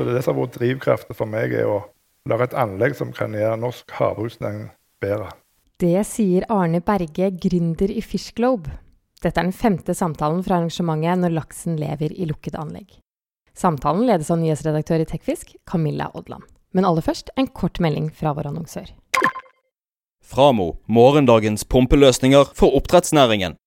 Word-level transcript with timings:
Så 0.00 0.06
det 0.06 0.14
er 0.14 0.16
det 0.16 0.24
som 0.24 0.38
har 0.38 0.46
vært 0.46 0.54
drivkraften 0.56 1.16
for 1.18 1.28
meg, 1.28 1.52
er 1.52 1.66
å 1.68 1.80
lage 2.32 2.46
et 2.46 2.54
anlegg 2.56 2.94
som 2.96 3.10
kan 3.12 3.34
gjøre 3.36 3.58
norsk 3.60 3.92
havbruksnæring 3.98 4.70
bedre. 5.04 5.26
Det 5.76 6.00
sier 6.08 6.46
Arne 6.48 6.80
Berge, 6.80 7.28
gründer 7.36 7.92
i 7.92 8.00
Fish 8.00 8.32
Globe. 8.32 8.72
Dette 9.20 9.36
er 9.36 9.50
den 9.50 9.52
femte 9.52 9.92
samtalen 9.92 10.40
fra 10.46 10.56
arrangementet 10.56 11.20
Når 11.20 11.34
laksen 11.36 11.76
lever 11.76 12.14
i 12.16 12.30
lukket 12.30 12.56
anlegg. 12.56 12.96
Samtalen 13.52 14.06
ledes 14.08 14.32
av 14.32 14.40
nyhetsredaktør 14.40 15.04
i 15.04 15.08
Tekfisk, 15.10 15.52
Camilla 15.68 16.08
Odland. 16.16 16.48
Men 16.72 16.88
aller 16.88 17.04
først 17.04 17.28
en 17.36 17.52
kort 17.52 17.76
melding 17.76 18.08
fra 18.08 18.32
vår 18.32 18.48
annonsør. 18.54 18.88
Framo 20.24 20.78
morgendagens 20.88 21.68
pumpeløsninger 21.68 22.54
for 22.56 22.72
oppdrettsnæringen. 22.80 23.60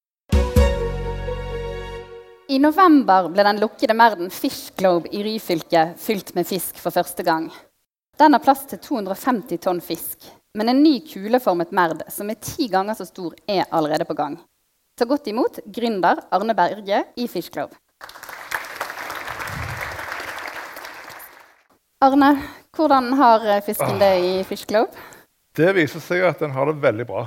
I 2.54 2.60
november 2.60 3.32
ble 3.34 3.44
den 3.48 3.58
lukkede 3.58 3.96
merden 3.98 4.30
Fish 4.30 4.76
Globe 4.78 5.10
i 5.10 5.24
Ryfylke 5.26 5.96
fylt 5.98 6.36
med 6.38 6.46
fisk 6.46 6.78
for 6.78 6.94
første 6.94 7.24
gang. 7.26 7.48
Den 8.20 8.36
har 8.36 8.44
plass 8.46 8.68
til 8.70 8.78
250 8.84 9.58
tonn 9.64 9.80
fisk, 9.82 10.28
men 10.54 10.70
en 10.70 10.84
ny 10.84 11.00
kuleformet 11.08 11.72
merd 11.74 12.04
som 12.14 12.30
er 12.30 12.38
ti 12.38 12.68
ganger 12.70 13.00
så 13.00 13.08
stor, 13.10 13.34
er 13.50 13.66
allerede 13.74 14.06
på 14.06 14.14
gang. 14.20 14.36
Ta 14.94 15.08
godt 15.10 15.32
imot 15.32 15.58
gründer 15.66 16.22
Arne 16.30 16.54
Berge 16.54 17.00
i 17.18 17.26
Fish 17.32 17.50
Globe. 17.56 17.74
Arne, 22.06 22.30
hvordan 22.78 23.10
har 23.18 23.48
fisken 23.66 23.98
det 24.04 24.12
i 24.28 24.36
Fish 24.46 24.70
Globe? 24.70 24.94
Det 25.58 25.72
viser 25.74 26.06
seg 26.06 26.28
at 26.30 26.46
den 26.46 26.54
har 26.54 26.70
det 26.70 26.78
veldig 26.86 27.10
bra. 27.10 27.26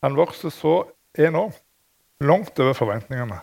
Den 0.00 0.16
vokser 0.16 0.54
så 0.56 0.78
enormt. 1.18 1.60
Langt 2.24 2.56
over 2.58 2.72
forventningene. 2.74 3.42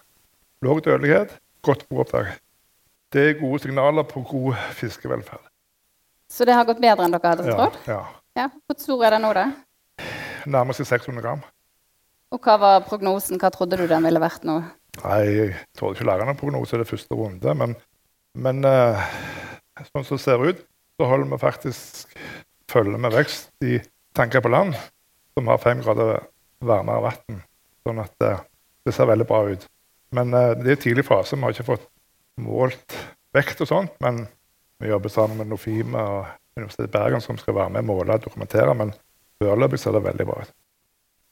Lav 0.66 0.80
dødelighet, 0.82 1.36
godt 1.66 1.84
boopptak. 1.90 2.40
Det 3.14 3.24
er 3.30 3.40
gode 3.40 3.62
signaler 3.64 4.06
på 4.10 4.24
god 4.28 4.56
fiskevelferd. 4.76 5.44
Så 6.32 6.46
det 6.48 6.56
har 6.58 6.66
gått 6.68 6.82
bedre 6.82 7.06
enn 7.06 7.14
dere 7.14 7.34
hadde 7.36 7.46
Ja, 7.48 7.56
trodd? 7.58 7.76
ja. 7.88 8.00
Ja. 8.36 8.48
Hvor 8.66 8.80
stor 8.82 9.04
er 9.06 9.14
den 9.16 9.24
nå, 9.24 9.30
da? 9.38 9.46
Nærmer 10.50 10.76
seg 10.76 10.88
600 10.90 11.22
gram. 11.24 11.44
Og 12.34 12.42
hva 12.44 12.58
var 12.60 12.82
prognosen? 12.88 13.38
Hva 13.40 13.52
trodde 13.54 13.78
du 13.80 13.86
den 13.88 14.04
ville 14.04 14.20
vært 14.20 14.44
nå? 14.48 14.58
Nei, 15.04 15.20
jeg 15.36 15.54
torde 15.78 15.96
ikke 16.00 16.08
lage 16.10 16.26
noen 16.28 16.40
prognose 16.40 16.76
i 16.76 16.82
det 16.82 16.88
første 16.90 17.16
runde, 17.16 17.54
men, 17.62 17.76
men 18.36 18.66
uh, 18.66 19.06
sånn 19.92 20.08
som 20.08 20.18
det 20.18 20.24
ser 20.24 20.44
ut, 20.44 20.66
så 20.98 21.10
holder 21.12 21.32
vi 21.32 21.40
faktisk 21.42 22.18
følge 22.72 23.00
med 23.00 23.14
vekst 23.14 23.52
i 23.64 23.78
tanker 24.18 24.42
på 24.44 24.52
land 24.52 24.76
som 25.36 25.48
har 25.52 25.62
fem 25.62 25.82
grader 25.84 26.26
varmere 26.64 27.06
vann. 27.10 27.42
Sånn 27.86 28.02
at 28.04 28.16
uh, 28.26 28.40
det 28.88 28.96
ser 28.96 29.08
veldig 29.12 29.28
bra 29.30 29.44
ut. 29.52 29.68
Men 30.16 30.34
eh, 30.34 30.54
det 30.62 30.76
er 30.76 30.82
tidlig 30.82 31.06
fase. 31.08 31.38
Vi 31.38 31.46
har 31.46 31.56
ikke 31.56 31.70
fått 31.74 31.88
målt 32.42 32.98
vekt 33.36 33.62
og 33.64 33.70
sånt, 33.70 33.96
men 34.04 34.26
vi 34.82 34.92
jobber 34.92 35.12
sammen 35.12 35.40
med 35.40 35.52
Nofime 35.52 36.02
og 36.02 36.34
Universitetet 36.56 36.90
i 36.90 36.94
Bergen 36.94 37.24
som 37.24 37.40
skal 37.40 37.56
være 37.58 37.74
med 37.76 37.84
og 37.84 37.92
måle 37.92 38.16
og 38.16 38.24
dokumentere. 38.28 38.76
Men 38.78 38.94
foreløpig 39.42 39.80
ser 39.82 39.96
det 39.96 40.06
veldig 40.06 40.28
bra 40.30 40.44
ut. 40.44 40.54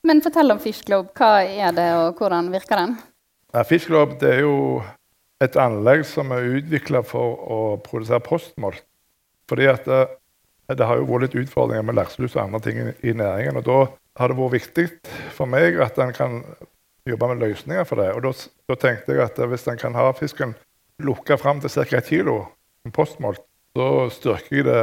Men 0.03 0.19
fortell 0.23 0.51
om 0.51 0.59
Fish 0.59 0.83
Globe. 0.87 1.13
Hva 1.15 1.45
er 1.47 1.75
det, 1.75 1.87
og 1.95 2.19
hvordan 2.19 2.51
virker 2.51 2.81
den? 2.81 2.97
Fish 3.69 3.87
Globe 3.87 4.17
det 4.19 4.33
er 4.33 4.43
jo 4.43 4.57
et 5.43 5.55
anlegg 5.59 6.03
som 6.07 6.31
er 6.35 6.49
utvikla 6.59 7.03
for 7.07 7.39
å 7.39 7.59
produsere 7.83 8.23
postmolt. 8.23 8.83
Fordi 9.51 9.67
at 9.71 9.87
det, 9.87 10.01
det 10.71 10.87
har 10.87 10.99
jo 10.99 11.07
vært 11.07 11.27
litt 11.27 11.39
utfordringer 11.43 11.85
med 11.87 11.97
lakselus 11.99 12.35
og 12.37 12.45
andre 12.45 12.61
ting 12.63 12.79
i, 12.79 12.91
i 13.11 13.15
næringen. 13.15 13.59
og 13.59 13.67
Da 13.67 13.79
har 14.19 14.31
det 14.31 14.39
vært 14.39 14.55
viktig 14.57 14.87
for 15.35 15.51
meg 15.51 15.79
at 15.83 15.99
en 16.01 16.13
kan 16.15 16.39
jobbe 17.09 17.29
med 17.31 17.41
løsninger 17.43 17.87
for 17.87 17.99
det. 17.99 18.11
Og 18.15 18.23
da, 18.25 18.77
tenkte 18.79 19.15
jeg 19.15 19.23
at 19.25 19.39
hvis 19.49 19.67
en 19.71 19.79
kan 19.79 19.97
ha 19.97 20.09
fisken 20.17 20.55
lukka 21.03 21.37
fram 21.41 21.61
til 21.63 21.73
ca. 21.73 21.85
1 21.99 22.09
kilo 22.09 22.37
som 22.83 22.95
postmolt, 22.95 23.43
så 23.75 24.09
styrker 24.13 24.59
jeg 24.59 24.67
det, 24.67 24.81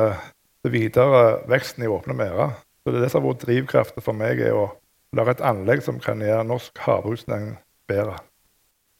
det 0.64 0.72
videre 0.74 1.40
veksten 1.50 1.86
i 1.86 1.90
åpne 1.90 2.16
merder. 2.18 2.56
Så 2.82 2.92
det 2.92 3.00
er 3.00 3.06
det 3.06 3.12
som 3.12 3.22
har 3.22 3.32
vært 3.32 3.44
drivkraften 3.46 4.04
for 4.04 4.16
meg, 4.16 4.40
er 4.40 4.56
å 4.56 4.70
lage 5.16 5.36
et 5.36 5.44
anlegg 5.44 5.82
som 5.84 6.00
kan 6.02 6.20
gjøre 6.22 6.46
norsk 6.48 6.80
havbruksnæring 6.84 7.54
bedre. 7.90 8.18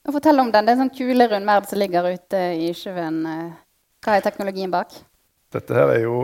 Og 0.09 0.17
fortell 0.17 0.41
om 0.41 0.51
den. 0.53 0.67
Det 0.67 0.73
er 0.73 0.79
en 0.79 0.87
sånn 0.87 0.97
kule, 0.97 1.27
rund 1.29 1.49
merd 1.49 1.69
som 1.69 1.81
ligger 1.81 2.09
ute 2.09 2.41
i 2.57 2.71
sjøen. 2.77 3.23
Hva 4.01 4.17
er 4.17 4.25
teknologien 4.25 4.73
bak? 4.73 4.95
Dette 5.53 5.77
her 5.77 5.93
er 5.93 6.05
jo 6.07 6.23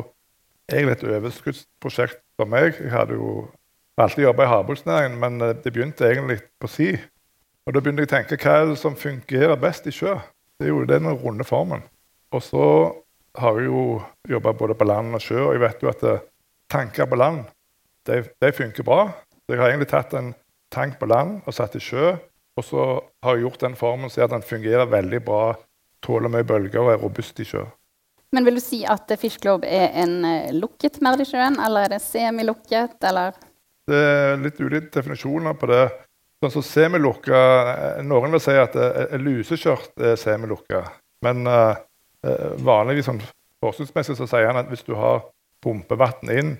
egentlig 0.70 0.96
et 0.96 1.04
overskuddsprosjekt 1.10 2.22
for 2.38 2.48
meg. 2.50 2.78
Jeg 2.80 2.92
hadde 2.92 3.18
jo 3.18 3.46
alltid 4.04 4.24
jobba 4.24 4.44
i 4.44 4.52
havbruksnæringen, 4.52 5.18
men 5.20 5.40
eh, 5.40 5.56
det 5.64 5.72
begynte 5.72 6.08
egentlig 6.08 6.40
på 6.60 6.70
si. 6.70 6.92
Og 7.66 7.74
da 7.74 7.82
begynte 7.82 8.04
jeg 8.04 8.10
å 8.10 8.14
tenke 8.14 8.38
hva 8.42 8.60
er 8.60 8.70
det 8.70 8.78
som 8.80 8.96
fungerer 8.98 9.58
best 9.60 9.88
i 9.88 9.94
sjø? 9.94 10.14
Det 10.56 10.68
er 10.68 10.72
jo 10.72 10.84
den 10.88 11.08
runde 11.10 11.44
formen. 11.44 11.82
Og 12.34 12.42
så 12.44 12.66
har 13.36 13.60
jeg 13.60 13.68
jo 13.68 14.00
jobba 14.28 14.52
både 14.56 14.76
på 14.78 14.86
land 14.88 15.16
og 15.16 15.22
sjø, 15.22 15.40
og 15.48 15.54
jeg 15.56 15.64
vet 15.64 15.82
jo 15.84 15.92
at 15.92 16.04
eh, 16.06 16.24
tanker 16.72 17.08
på 17.08 17.18
land 17.18 17.44
de, 18.06 18.22
de 18.42 18.52
funker 18.54 18.86
bra. 18.86 19.08
Så 19.44 19.54
jeg 19.54 19.62
har 19.62 19.72
egentlig 19.72 19.90
tatt 19.90 20.14
en 20.16 20.32
tank 20.72 20.98
på 21.00 21.08
land 21.10 21.40
og 21.46 21.54
satt 21.54 21.76
i 21.78 21.82
sjø, 21.82 22.14
og 22.56 22.64
så 22.64 22.84
har 23.24 23.36
jeg 23.36 23.46
gjort 23.46 23.64
den 23.66 23.76
formen 23.78 24.12
så 24.12 24.24
at 24.24 24.32
den 24.32 24.46
fungerer 24.46 24.88
veldig 24.90 25.20
bra, 25.26 25.42
tåler 26.04 26.32
mye 26.32 26.46
bølger 26.46 26.82
og 26.82 26.94
er 26.94 27.02
robust 27.02 27.40
i 27.42 27.48
sjø. 27.48 27.64
Men 28.34 28.46
vil 28.46 28.58
du 28.58 28.62
si 28.62 28.80
at 28.88 29.10
Fish 29.20 29.38
Globe 29.42 29.68
er 29.70 29.94
en 30.02 30.18
eh, 30.26 30.54
lukket 30.54 30.98
merd 31.04 31.22
i 31.22 31.28
sjøen, 31.28 31.60
eller 31.62 31.86
er 31.86 31.94
det 31.94 32.02
semilukket, 32.04 32.98
eller? 33.06 33.36
Det 33.86 34.02
er 34.02 34.42
litt 34.42 34.60
ulike 34.60 34.90
definisjoner 34.94 35.56
på 35.58 35.70
det. 35.70 35.84
Sånn 36.42 36.52
som 36.58 36.64
semilukka 36.66 37.38
eh, 37.72 38.00
Noen 38.04 38.34
vil 38.34 38.42
si 38.44 38.56
at 38.58 38.74
eh, 38.76 39.14
lusekjørt 39.22 40.02
er 40.04 40.18
semilukka. 40.20 40.82
Men 41.24 41.46
eh, 41.48 41.78
eh, 42.26 42.48
vanligvis 42.66 43.08
sånn 43.08 43.22
forskningsmessig 43.64 44.18
så 44.18 44.28
sier 44.28 44.50
han 44.50 44.60
at 44.60 44.68
hvis 44.70 44.84
du 44.86 44.94
har 44.98 45.24
pumpevann 45.64 46.32
inn, 46.32 46.56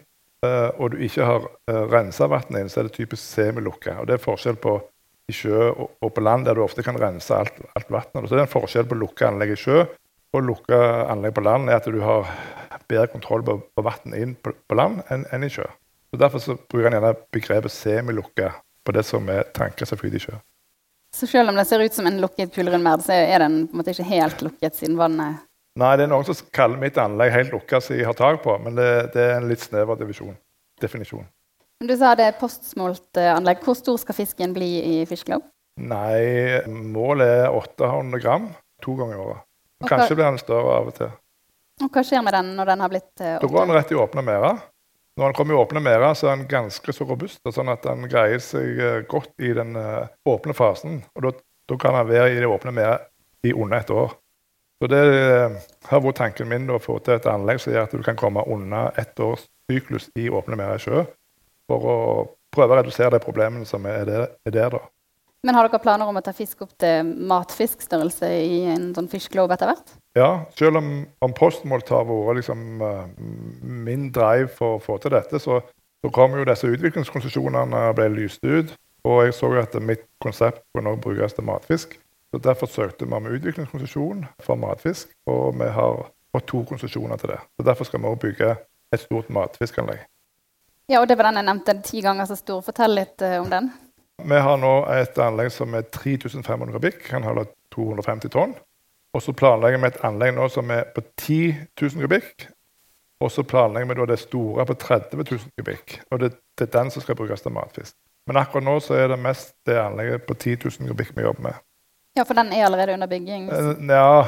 uh, 0.46 0.70
og 0.80 0.94
du 0.94 1.02
ikke 1.04 1.26
har 1.28 1.44
uh, 1.46 1.84
rensa 1.90 2.28
vannet 2.30 2.62
inn, 2.62 2.70
så 2.72 2.80
er 2.80 2.88
det 2.88 2.96
typisk 2.96 3.22
semilukka. 3.22 3.98
Og 4.00 4.08
det 4.08 4.16
er 4.16 4.24
forskjell 4.24 4.58
på 4.62 4.78
i 5.26 5.34
sjø 5.34 5.68
og, 5.68 5.96
og 6.02 6.12
på 6.14 6.22
land, 6.22 6.46
der 6.46 6.56
du 6.56 6.62
ofte 6.64 6.84
kan 6.86 6.98
rense 7.00 7.34
alt, 7.34 7.56
alt 7.76 7.90
vannet. 7.92 8.26
Så 8.26 8.34
det 8.34 8.42
er 8.42 8.46
en 8.46 8.52
forskjell 8.52 8.88
på 8.90 8.98
lukka 8.98 9.30
anlegg 9.30 9.56
i 9.56 9.58
sjø 9.60 9.82
og 10.36 10.44
lukka 10.44 10.78
anlegg 11.12 11.34
på 11.36 11.44
land, 11.46 11.70
er 11.70 11.80
at 11.80 11.88
du 11.90 11.98
har 12.04 12.28
bedre 12.86 13.08
kontroll 13.10 13.42
på, 13.46 13.56
på 13.74 13.82
vann 13.82 14.14
inn 14.14 14.36
på, 14.38 14.52
på 14.54 14.78
land 14.78 15.02
enn 15.10 15.24
enn 15.34 15.46
i 15.46 15.50
sjø. 15.50 15.66
Så 16.10 16.20
Derfor 16.20 16.42
så 16.42 16.54
bruker 16.56 16.90
han 16.90 16.96
gjerne 16.98 17.14
begrepet 17.34 17.72
semilukke 17.74 18.52
på 18.86 18.94
det 18.94 19.02
som 19.06 19.26
er 19.32 19.48
tanker 19.56 19.88
som 19.88 19.98
flyter 19.98 20.20
i 20.20 20.22
sjø. 20.22 20.38
Så 21.16 21.26
selv 21.26 21.50
om 21.50 21.56
det 21.58 21.64
ser 21.66 21.82
ut 21.82 21.94
som 21.94 22.06
en 22.06 22.20
lukket 22.20 22.52
kulerund 22.54 22.84
merd, 22.84 23.02
så 23.04 23.14
er 23.16 23.42
den 23.42 23.62
på 23.66 23.74
en 23.74 23.80
måte 23.80 23.94
ikke 23.94 24.08
helt 24.10 24.42
lukket, 24.44 24.76
siden 24.76 24.98
vannet 25.00 25.42
Nei, 25.76 25.90
det 26.00 26.06
er 26.06 26.08
noen 26.08 26.24
som 26.24 26.38
kaller 26.56 26.80
mitt 26.80 26.96
anlegg 26.96 27.34
helt 27.34 27.52
lukka 27.52 27.82
som 27.84 27.98
jeg 27.98 28.06
har 28.08 28.16
tak 28.16 28.40
på, 28.40 28.54
men 28.64 28.78
det, 28.78 28.86
det 29.12 29.20
er 29.26 29.34
en 29.36 29.48
litt 29.50 29.60
snever 29.60 29.98
divisjon, 30.00 30.32
definisjon. 30.80 31.26
Du 31.84 31.92
sa 32.00 32.14
det 32.16 32.30
er 32.30 32.38
postsmoltanlegg. 32.40 33.60
Hvor 33.60 33.76
stor 33.76 33.98
skal 34.00 34.16
fisken 34.16 34.54
bli 34.56 34.70
i 34.80 34.94
Fish 35.04 35.28
Nei, 35.28 36.62
målet 36.72 37.28
er 37.28 37.52
800 37.52 38.22
gram 38.22 38.48
to 38.80 38.94
ganger 38.96 39.18
i 39.18 39.20
året. 39.20 39.44
Kanskje 39.84 39.90
Kanskje 39.90 40.16
blir 40.16 40.24
den 40.24 40.40
større 40.40 40.78
av 40.78 40.88
og 40.88 40.96
til. 40.96 41.10
Og 41.84 41.92
hva 41.92 42.04
skjer 42.08 42.24
med 42.24 42.32
den 42.32 42.54
når 42.56 42.70
den 42.72 42.84
har 42.86 42.92
blitt 42.94 43.12
åpna? 43.12 43.36
Da 43.42 43.50
går 43.52 43.66
den 43.66 43.76
rett 43.76 43.92
i 43.92 43.98
åpne 44.00 44.24
merder. 44.24 44.62
Når 45.16 45.24
han 45.24 45.34
kommer 45.34 45.54
i 45.54 45.56
åpne 45.56 45.80
merder, 45.80 46.14
så 46.14 46.28
er 46.28 46.34
han 46.34 46.48
ganske 46.48 46.92
så 46.92 47.06
robust, 47.08 47.40
sånn 47.48 47.72
at 47.72 47.86
han 47.88 48.04
greier 48.10 48.42
seg 48.44 48.80
eh, 48.84 48.98
godt 49.08 49.32
i 49.40 49.54
den 49.56 49.72
eh, 49.80 50.10
åpne 50.28 50.52
fasen. 50.56 50.98
Og 51.16 51.30
da, 51.30 51.32
kan 51.80 51.96
han 51.96 52.08
være 52.10 52.34
i 52.34 52.42
det 52.42 52.50
åpne 52.50 52.74
merdet 52.76 53.08
i 53.48 53.54
under 53.56 53.80
et 53.80 53.92
år. 53.94 54.12
Så 54.76 54.90
det 54.92 55.00
eh, 55.08 55.56
har 55.88 56.02
vært 56.04 56.20
tanken 56.20 56.50
min 56.50 56.68
å 56.68 56.76
få 56.82 56.98
til 57.00 57.16
et 57.16 57.28
anlegg 57.32 57.62
som 57.62 57.72
gjør 57.72 57.88
at 57.88 57.96
du 57.96 58.04
kan 58.04 58.18
komme 58.20 58.44
unna 58.44 58.90
ett 59.00 59.16
års 59.24 59.46
syklus 59.72 60.10
i 60.20 60.28
åpne 60.28 60.58
merder 60.60 60.82
i 60.82 60.84
sjø, 60.84 61.06
for 61.70 61.88
å 61.88 61.96
prøve 62.52 62.76
å 62.76 62.80
redusere 62.82 63.16
de 63.16 63.24
problemene 63.24 63.64
som 63.68 63.88
er 63.88 64.04
der. 64.04 64.28
Er 64.44 64.52
der 64.52 64.76
da. 64.76 64.82
Men 65.46 65.56
har 65.56 65.64
dere 65.64 65.80
planer 65.80 66.08
om 66.10 66.18
å 66.18 66.24
ta 66.24 66.36
fisk 66.36 66.66
opp 66.66 66.76
til 66.80 67.08
matfiskstørrelse 67.30 68.28
i 68.42 68.64
en 68.74 68.90
sånn 68.96 69.08
Fish 69.08 69.30
etter 69.32 69.68
hvert? 69.70 69.96
Ja, 70.16 70.46
selv 70.58 70.76
om, 70.80 71.06
om 71.20 71.32
postmålt 71.36 71.90
har 71.92 72.06
vært 72.08 72.38
liksom, 72.40 72.60
eh, 72.80 73.08
min 73.60 74.08
drive 74.12 74.48
for 74.48 74.78
å 74.78 74.80
få 74.80 74.96
til 75.02 75.12
dette, 75.12 75.36
så, 75.42 75.60
så 76.00 76.12
kom 76.14 76.38
jo 76.38 76.46
disse 76.48 76.70
utviklingskonsesjonene 76.72 77.82
ble 77.98 78.08
lyst 78.14 78.44
ut. 78.46 78.72
Og 79.06 79.26
jeg 79.26 79.36
så 79.36 79.52
at 79.60 79.76
mitt 79.84 80.06
konsept 80.24 80.64
kunne 80.74 80.94
også 80.94 81.02
brukes 81.04 81.36
til 81.36 81.46
matfisk. 81.46 81.98
Så 82.32 82.40
Derfor 82.42 82.66
søkte 82.66 83.06
vi 83.06 83.14
om 83.14 83.28
utviklingskonsesjon 83.28 84.24
for 84.42 84.58
matfisk, 84.58 85.12
og 85.30 85.60
vi 85.60 85.68
har 85.70 86.00
fått 86.34 86.48
to 86.50 86.62
konsesjoner 86.68 87.20
til 87.20 87.34
det. 87.34 87.38
Så 87.56 87.66
Derfor 87.68 87.84
skal 87.84 88.00
vi 88.00 88.10
også 88.10 88.22
bygge 88.24 88.56
et 88.92 89.00
stort 89.04 89.28
matfiskanlegg. 89.30 90.00
Ja, 90.88 91.00
og 91.02 91.08
det 91.10 91.18
var 91.18 91.28
den 91.28 91.42
jeg 91.42 91.48
nevnte, 91.50 91.76
ti 91.84 92.00
ganger 92.00 92.26
så 92.30 92.38
stor. 92.38 92.64
Fortell 92.64 92.96
litt 92.96 93.22
uh, 93.22 93.36
om 93.42 93.50
den. 93.50 93.68
Vi 94.24 94.40
har 94.48 94.56
nå 94.58 94.72
et 94.96 95.18
anlegg 95.20 95.52
som 95.52 95.74
er 95.76 95.86
3500 95.92 96.72
kubikk, 96.72 97.02
kan 97.10 97.26
holde 97.26 97.44
250 97.74 98.32
tonn. 98.32 98.56
Og 99.16 99.22
så 99.24 99.32
planlegger 99.32 99.80
vi 99.80 99.88
et 99.88 100.02
anlegg 100.04 100.34
nå 100.36 100.46
som 100.52 100.70
er 100.74 100.88
på 100.92 101.00
10 101.16 101.38
000 101.80 102.02
kubikk. 102.04 102.48
Og 103.24 103.30
så 103.32 103.44
planlegger 103.48 103.88
vi 103.88 103.96
da 104.02 104.06
det 104.10 104.18
store 104.20 104.66
på 104.68 104.74
30 104.76 105.22
000 105.22 105.46
kubikk. 105.56 105.94
Og 106.12 106.20
det, 106.20 106.34
det 106.58 106.66
er 106.68 106.72
den 106.74 106.90
som 106.92 107.04
skal 107.04 107.16
brukes 107.16 107.40
til 107.44 107.54
matfisk. 107.56 107.94
Men 108.28 108.40
akkurat 108.42 108.66
nå 108.66 108.74
så 108.84 108.98
er 108.98 109.08
det 109.14 109.18
mest 109.22 109.54
det 109.66 109.78
anlegget 109.80 110.26
på 110.28 110.34
10 110.36 110.58
000 110.66 110.90
kubikk 110.90 111.14
vi 111.16 111.24
jobber 111.24 111.46
med. 111.48 111.62
Ja, 112.16 112.24
for 112.24 112.36
den 112.36 112.52
er 112.52 112.66
allerede 112.66 112.92
under 112.96 113.08
bygging. 113.08 113.48
Eh, 113.52 113.72
Ja, 113.88 114.26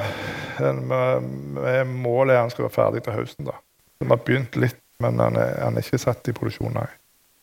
Med, 0.58 1.22
med 1.54 1.86
målet 1.86 2.34
er 2.34 2.40
at 2.40 2.48
den 2.48 2.50
skal 2.50 2.64
være 2.66 2.74
ferdig 2.74 3.02
til 3.04 3.12
høsten. 3.12 3.44
da. 3.46 3.52
Vi 4.00 4.08
har 4.08 4.16
begynt 4.24 4.56
litt, 4.56 4.80
men 5.00 5.18
den 5.20 5.36
er, 5.36 5.52
den 5.64 5.76
er 5.76 5.84
ikke 5.84 6.00
satt 6.02 6.28
i 6.28 6.34
produksjon, 6.34 6.72
nei. 6.74 6.88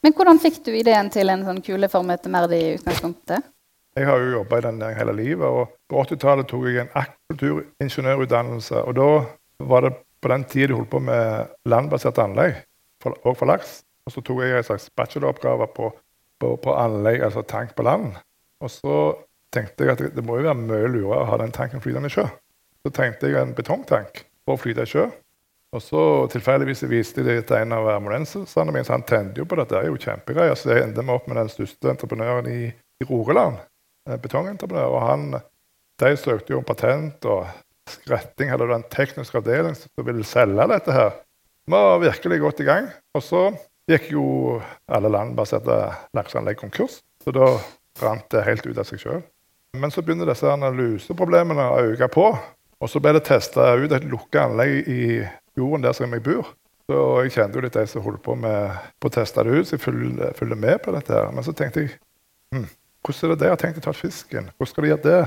Men 0.03 0.13
hvordan 0.13 0.39
fikk 0.43 0.59
du 0.65 0.73
ideen 0.75 1.07
til 1.09 1.31
en 1.31 1.45
sånn 1.47 1.61
kuleformet 1.63 2.27
merdi 2.29 2.59
i 2.59 2.73
utgangspunktet? 2.75 3.47
Jeg 3.95 4.09
har 4.09 4.19
jo 4.19 4.31
jobba 4.31 4.57
i 4.57 4.63
den 4.65 4.79
næringen 4.79 4.99
hele 4.99 5.13
livet. 5.15 5.47
og 5.47 5.71
På 5.89 6.01
80-tallet 6.03 6.47
tok 6.47 6.65
jeg 6.67 6.81
en 6.81 6.95
akvakulturingeniørutdannelse. 6.99 8.83
og 8.83 8.95
Da 8.95 9.09
var 9.65 9.81
det 9.81 9.93
på 10.21 10.27
den 10.27 10.43
tida 10.43 10.67
de 10.67 10.73
holdt 10.73 10.89
på 10.89 10.99
med 10.99 11.53
landbaserte 11.65 12.23
anlegg, 12.23 12.55
for, 13.01 13.15
og 13.23 13.37
for 13.37 13.45
laks. 13.45 13.83
Og 14.05 14.11
så 14.11 14.21
tok 14.21 14.41
jeg 14.43 14.57
en 14.57 14.63
slags 14.63 14.89
bacheloroppgave 14.97 15.67
på, 15.75 15.91
på, 16.39 16.55
på, 16.55 16.73
anlegg, 16.75 17.23
altså 17.23 17.41
tank 17.41 17.75
på 17.75 17.83
land. 17.83 18.17
Og 18.59 18.71
så 18.71 18.95
tenkte 19.53 19.85
jeg 19.85 19.93
at 19.93 20.01
det, 20.03 20.15
det 20.15 20.25
må 20.25 20.37
jo 20.37 20.49
være 20.49 20.59
mye 20.59 20.89
lurere 20.91 21.21
å 21.21 21.29
ha 21.29 21.37
den 21.39 21.55
tanken 21.55 21.81
flytende 21.81 22.11
i 22.11 22.15
sjø. 22.17 22.25
Så 22.83 22.91
trengte 22.91 23.29
jeg 23.31 23.39
en 23.41 23.55
betongtank 23.55 24.25
for 24.43 24.57
å 24.57 24.61
flyte 24.61 24.83
i 24.83 24.91
sjø. 24.91 25.05
Og 25.75 25.83
så 25.83 26.01
tilfeldigvis 26.31 26.83
viste 26.91 27.23
de 27.23 27.37
det 27.37 27.47
til 27.47 27.57
en 27.57 27.73
av 27.75 27.87
amanuensene 27.95 28.71
mine, 28.71 28.83
så 28.87 28.95
han 28.95 29.07
tente 29.07 29.39
jo 29.41 29.47
på 29.47 29.57
dette. 29.59 29.73
Det 29.75 29.81
er 29.81 29.89
jo 29.89 30.03
kjempegreier. 30.03 30.59
Så 30.59 30.71
jeg 30.71 30.83
endte 30.83 31.07
opp 31.11 31.27
med 31.31 31.39
den 31.39 31.51
største 31.51 31.91
entreprenøren 31.91 32.47
i, 32.51 32.67
i 32.71 33.07
Rogaland, 33.09 33.57
betongentreprenør. 34.05 34.95
Og 34.95 35.05
han, 35.05 35.27
de 36.01 36.15
søkte 36.19 36.53
jo 36.53 36.61
om 36.61 36.67
patent, 36.67 37.25
og 37.29 37.45
Skretting 37.85 38.49
hadde 38.49 38.65
den 38.71 38.83
tekniske 38.89 39.37
avdelingen 39.37 39.77
som 39.77 40.07
ville 40.07 40.25
selge 40.25 40.65
dette 40.71 40.93
her. 40.93 41.11
Vi 41.65 41.73
var 41.73 42.01
virkelig 42.01 42.39
godt 42.41 42.61
i 42.63 42.67
gang. 42.67 42.89
Og 43.13 43.23
så 43.23 43.43
gikk 43.89 44.09
jo 44.15 44.25
alle 44.89 45.11
landbaserte 45.13 45.77
lakseanlegg 46.17 46.57
konkurs. 46.61 46.99
Så 47.21 47.33
da 47.35 47.51
rant 48.01 48.27
det 48.33 48.45
helt 48.47 48.65
ut 48.65 48.81
av 48.81 48.89
seg 48.89 49.01
sjøl. 49.01 49.23
Men 49.77 49.93
så 49.93 50.01
begynner 50.05 50.29
disse 50.29 50.49
luseproblemene 50.49 51.65
å 51.71 51.81
øke 51.91 52.09
på. 52.13 52.27
Og 52.81 52.91
så 52.91 52.99
ble 53.01 53.15
det 53.15 53.25
testa 53.27 53.73
ut 53.77 53.93
et 53.95 54.07
lukka 54.09 54.47
anlegg 54.49 54.89
i 54.89 55.01
jorden 55.57 55.85
der 55.85 55.95
som 55.95 56.13
jeg 56.13 56.23
bor. 56.25 56.49
Så 56.85 57.03
jeg 57.25 57.33
kjente 57.33 57.57
jo 57.57 57.65
litt 57.65 57.77
de 57.77 57.85
som 57.89 58.03
holdt 58.05 58.21
på 58.25 58.35
med 58.37 59.05
å 59.05 59.13
teste 59.13 59.45
det 59.45 59.55
ut, 59.55 59.67
så 59.67 59.77
jeg 59.77 59.85
følger, 59.85 60.57
med 60.57 60.81
på 60.83 60.93
dette. 60.93 61.13
her. 61.13 61.31
Men 61.33 61.45
så 61.45 61.53
tenkte 61.57 61.85
jeg 61.85 61.95
hm, 62.53 62.67
hvordan 63.05 63.31
er 63.31 63.35
det 63.35 63.43
de 63.43 63.51
har 63.51 63.61
tenkt 63.61 63.81
å 63.81 63.85
ta 63.85 63.93
fisken? 63.95 64.49
Hvordan 64.55 64.71
skal 64.71 64.85
de 64.85 64.91
gjøre 64.91 65.05
det? 65.05 65.21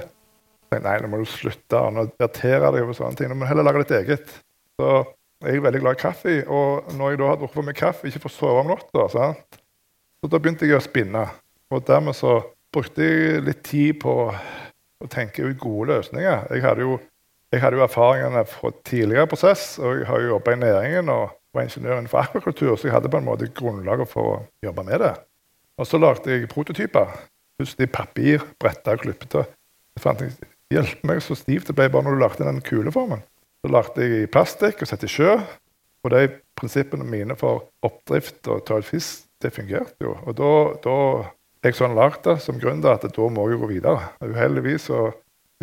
Jeg 0.68 0.84
Nei, 0.84 0.96
nå 1.00 1.08
må 1.08 1.20
du 1.20 1.28
slutte 1.28 1.80
å 1.80 1.92
irritere 2.02 2.72
deg 2.74 2.82
over 2.82 2.96
sånne 2.96 3.16
ting. 3.16 3.30
Du 3.32 3.38
må 3.38 3.48
heller 3.48 3.64
lage 3.64 3.84
ditt 3.84 3.94
eget. 4.02 4.32
Så 4.76 4.90
jeg 5.46 5.56
er 5.56 5.64
veldig 5.64 5.80
glad 5.84 5.96
i 5.96 6.00
kaffe, 6.02 6.34
og 6.50 6.90
når 6.98 7.14
jeg 7.14 7.20
da 7.20 7.28
har 7.30 7.38
drukket 7.38 7.56
for 7.56 7.68
mye 7.68 7.78
kaffe, 7.78 8.08
ikke 8.10 8.24
får 8.24 8.34
sove 8.34 8.64
om 8.64 8.72
natta, 8.72 9.04
så 9.14 10.28
da 10.28 10.40
begynte 10.42 10.66
jeg 10.66 10.76
å 10.76 10.82
spinne. 10.82 11.22
Og 11.70 11.84
dermed 11.86 12.16
så 12.18 12.40
brukte 12.74 13.06
jeg 13.06 13.44
litt 13.46 13.62
tid 13.66 14.00
på 14.02 14.16
å 14.28 15.08
tenke 15.12 15.46
ut 15.46 15.60
gode 15.62 15.92
løsninger. 15.92 16.48
Jeg 16.50 16.66
hadde 16.66 16.84
jo 16.84 16.98
jeg 17.48 17.62
hadde 17.62 17.78
jo 17.78 17.84
erfaringene 17.86 18.42
fra 18.44 18.70
tidligere 18.84 19.28
prosess, 19.30 19.78
og 19.80 20.02
jeg 20.02 20.08
har 20.10 20.20
jo 20.20 20.34
jobba 20.34 20.52
i 20.52 20.60
næringen 20.60 21.08
og 21.08 21.30
var 21.56 21.64
ingeniør 21.64 21.96
innenfor 21.96 22.20
akvakultur, 22.20 22.74
så 22.76 22.90
jeg 22.90 22.92
hadde 22.92 23.08
på 23.08 23.22
en 23.22 23.24
måte 23.24 23.48
grunnlaget 23.56 24.10
for 24.10 24.32
å 24.34 24.40
jobbe 24.66 24.84
med 24.84 25.00
det. 25.00 25.14
Og 25.80 25.88
så 25.88 26.00
lagde 26.02 26.34
jeg 26.34 26.50
prototyper. 26.52 27.14
Først 27.58 27.80
i 27.82 27.90
papir, 27.90 28.44
bretta 28.62 28.94
og 28.94 29.02
klippete. 29.02 29.44
Det 29.94 30.02
fant 30.02 30.22
jeg, 30.22 30.36
Hjelp 30.68 31.00
meg 31.08 31.22
så 31.24 31.32
stivt 31.38 31.70
det 31.70 31.74
ble 31.78 31.86
bare 31.88 32.04
når 32.04 32.16
du 32.16 32.20
lagde 32.20 32.44
den 32.44 32.60
kuleformen. 32.64 33.22
Så 33.64 33.70
lagde 33.72 34.04
jeg 34.04 34.26
i 34.26 34.28
plastikk 34.30 34.82
og 34.84 34.90
satte 34.90 35.08
i 35.08 35.12
sjø. 35.12 35.38
Og 36.04 36.12
de 36.12 36.28
prinsippene 36.58 37.06
mine 37.08 37.34
for 37.38 37.64
oppdrift 37.86 38.46
og 38.52 38.66
ta 38.68 38.76
ut 38.78 38.86
fisk, 38.86 39.24
det 39.42 39.54
fungerte 39.54 40.04
jo. 40.04 40.12
Og 40.28 40.36
da, 40.36 40.50
da 40.84 40.98
jeg 41.64 41.78
sånn 41.78 41.96
lagde 41.96 42.20
det 42.26 42.44
som 42.44 42.60
gründer 42.60 42.94
at 42.94 43.08
da 43.16 43.30
må 43.32 43.48
jeg 43.48 43.62
gå 43.62 43.70
videre. 43.72 44.12
Uheldigvis 44.20 44.90
så 44.90 45.08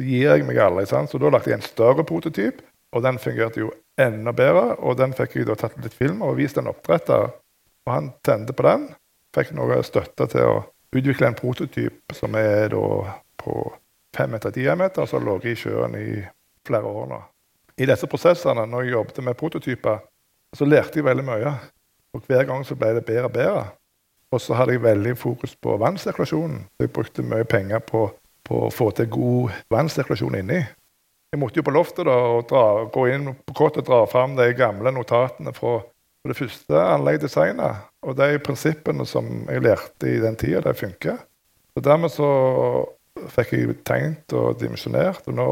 gir 0.01 0.25
jeg 0.25 0.47
meg 0.47 0.59
aldri. 0.63 0.88
Sant? 0.89 1.13
Så 1.13 1.21
da 1.21 1.30
lagde 1.31 1.53
jeg 1.53 1.59
en 1.59 1.68
større 1.68 2.06
prototyp, 2.07 2.63
og 2.95 3.06
den 3.06 3.21
fungerte 3.21 3.62
jo 3.62 3.71
enda 4.01 4.33
bedre. 4.36 4.74
Og 4.81 4.97
den 5.00 5.13
fikk 5.15 5.38
jeg 5.38 5.50
da 5.51 5.59
tatt 5.59 5.77
litt 5.83 5.95
film 5.95 6.25
og 6.25 6.39
vist 6.42 6.57
en 6.59 6.71
oppdretter. 6.71 7.30
Og 7.86 7.94
han 7.94 8.09
tente 8.25 8.57
på 8.57 8.65
den. 8.65 8.89
Fikk 9.38 9.53
noe 9.56 9.83
støtte 9.86 10.27
til 10.33 10.50
å 10.50 10.62
utvikle 10.97 11.30
en 11.30 11.38
prototyp 11.38 12.15
som 12.15 12.36
er 12.39 12.74
på 13.42 13.56
fem 14.15 14.31
meter 14.31 14.53
diameter, 14.56 15.06
som 15.06 15.21
har 15.21 15.33
ligget 15.33 15.51
i 15.51 15.62
sjøen 15.62 15.95
i 16.00 16.09
flere 16.68 16.92
år 16.92 17.07
nå. 17.12 17.21
I 17.77 17.88
disse 17.89 18.07
prosessene, 18.07 18.63
når 18.65 18.86
jeg 18.86 18.95
jobbet 18.95 19.24
med 19.24 19.38
prototyper, 19.39 20.03
så 20.56 20.65
lærte 20.65 21.00
jeg 21.00 21.06
veldig 21.06 21.25
mye. 21.27 21.56
Og 22.15 22.24
hver 22.27 22.45
gang 22.47 22.63
så 22.63 22.77
ble 22.80 22.94
det 22.95 23.06
bedre 23.06 23.27
og 23.27 23.33
bedre. 23.36 23.65
Og 24.31 24.42
så 24.42 24.56
hadde 24.56 24.77
jeg 24.77 24.83
veldig 24.83 25.18
fokus 25.19 25.56
på 25.56 25.75
vannsirkulasjonen. 25.77 26.63
Jeg 26.80 26.94
brukte 26.95 27.24
mye 27.27 27.44
penger 27.44 27.83
på 27.83 28.07
på 28.45 28.65
å 28.68 28.74
få 28.74 28.92
til 28.95 29.09
god 29.12 29.53
vannsirkulasjon 29.74 30.39
inni. 30.39 30.62
Jeg 31.33 31.42
måtte 31.42 31.59
jo 31.59 31.65
på 31.68 31.74
loftet 31.74 32.07
da, 32.07 32.15
og 32.38 32.45
dra, 32.50 32.86
gå 32.94 33.07
inn 33.12 33.31
på 33.33 33.56
kottet 33.57 33.83
og 33.83 33.89
dra 33.89 34.01
fram 34.09 34.38
de 34.38 34.51
gamle 34.57 34.94
notatene 34.95 35.53
fra 35.56 35.80
det 36.31 36.38
første 36.38 36.81
anleggsdesignet. 36.81 37.88
Og 38.06 38.18
de 38.18 38.39
prinsippene 38.44 39.06
som 39.10 39.27
jeg 39.50 39.63
lærte 39.66 40.10
i 40.10 40.22
den 40.22 40.38
tida, 40.39 40.62
de 40.66 40.74
funker. 40.77 41.18
Så 41.75 41.83
dermed 41.83 42.13
så 42.13 42.30
fikk 43.36 43.54
jeg 43.56 43.75
tegnet 43.88 44.36
og 44.38 44.60
dimensjonert. 44.60 45.27
Og 45.27 45.36
nå, 45.38 45.50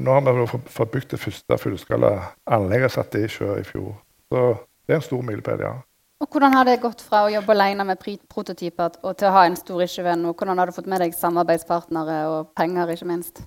nå 0.00 0.16
har 0.16 0.40
vi 0.40 0.48
fått 0.72 0.94
bygd 0.94 1.14
det 1.14 1.20
første 1.20 1.58
fullskala 1.60 2.14
anlegget 2.50 2.96
satt 2.96 3.16
i 3.20 3.26
sjø 3.30 3.58
i 3.60 3.66
fjor. 3.66 3.94
Så 4.30 4.44
det 4.86 4.94
er 4.96 5.00
en 5.00 5.06
stor 5.06 5.22
milepæl, 5.26 5.64
ja. 5.66 5.76
Og 6.20 6.28
Hvordan 6.28 6.52
har 6.52 6.66
det 6.68 6.82
gått 6.82 7.00
fra 7.00 7.22
å 7.24 7.30
jobbe 7.32 7.54
alene 7.54 7.86
med 7.88 8.02
prototyper 8.28 8.98
til 9.00 9.28
å 9.28 9.32
ha 9.32 9.46
en 9.48 9.56
stor 9.56 9.80
ikke-venn? 9.86 10.26
Og 10.28 10.34
hvordan 10.36 10.60
har 10.60 10.68
du 10.68 10.76
fått 10.76 10.90
med 10.90 11.00
deg 11.00 11.16
samarbeidspartnere 11.16 12.18
og 12.28 12.50
penger, 12.58 12.92
ikke 12.92 13.08
minst? 13.08 13.40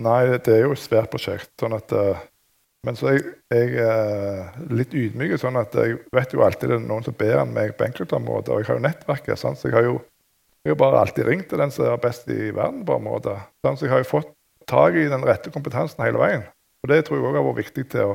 Nei, 0.00 0.22
det 0.32 0.54
er 0.54 0.64
jo 0.64 0.72
et 0.72 0.80
svært 0.80 1.12
prosjekt. 1.12 1.52
sånn 1.60 1.76
at... 1.76 1.92
Uh, 1.92 2.22
men 2.84 2.96
så 2.98 3.10
er 3.10 3.16
jeg, 3.18 3.30
jeg 3.50 3.84
er 3.84 4.72
litt 4.74 4.94
ydmyk, 4.96 5.36
sånn 5.40 5.58
at 5.60 5.74
jeg 5.78 5.98
vet 6.14 6.34
jo 6.34 6.42
alltid 6.44 6.70
det 6.70 6.78
er 6.78 6.84
noen 6.84 7.06
som 7.06 7.16
ber 7.18 7.40
enn 7.40 7.54
meg 7.54 7.76
på 7.78 7.86
enkelte 7.86 8.18
områder. 8.18 8.54
Og 8.54 8.62
jeg 8.62 8.70
har 8.70 8.78
jo 8.78 8.84
nettverket, 8.84 9.40
sånn, 9.40 9.56
så 9.58 9.70
jeg 9.70 9.78
har 9.78 9.88
jo 9.88 10.00
jeg 10.64 10.72
har 10.72 10.80
bare 10.80 11.00
alltid 11.04 11.26
ringt 11.28 11.50
til 11.50 11.60
den 11.60 11.72
som 11.74 11.84
er 11.84 11.98
best 12.00 12.28
i 12.32 12.48
verden 12.56 12.86
på 12.88 12.94
området. 12.96 13.36
Sånn, 13.60 13.76
så 13.76 13.84
jeg 13.84 13.92
har 13.92 14.00
jo 14.00 14.08
fått 14.08 14.30
tak 14.70 14.94
i 14.96 15.10
den 15.12 15.26
rette 15.28 15.52
kompetansen 15.52 16.00
hele 16.00 16.22
veien. 16.22 16.46
Og 16.80 16.88
det 16.88 17.02
tror 17.04 17.18
jeg 17.18 17.26
òg 17.28 17.36
har 17.36 17.44
vært 17.44 17.60
viktig 17.60 17.84
til 17.92 18.14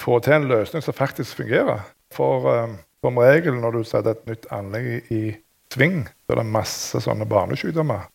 få 0.00 0.16
til 0.24 0.38
en 0.38 0.48
løsning 0.48 0.84
som 0.84 0.96
faktisk 0.96 1.42
fungerer. 1.42 1.84
For 2.16 2.48
um, 2.48 2.78
som 3.04 3.20
regel 3.20 3.60
når 3.60 3.76
du 3.76 3.82
setter 3.84 4.16
et 4.16 4.24
nytt 4.30 4.48
anlegg 4.56 5.12
i 5.12 5.20
sving, 5.72 6.06
så 6.08 6.32
er 6.32 6.40
det 6.40 6.48
masse 6.54 7.02
sånne 7.04 7.28
barnesykdommer. 7.28 8.08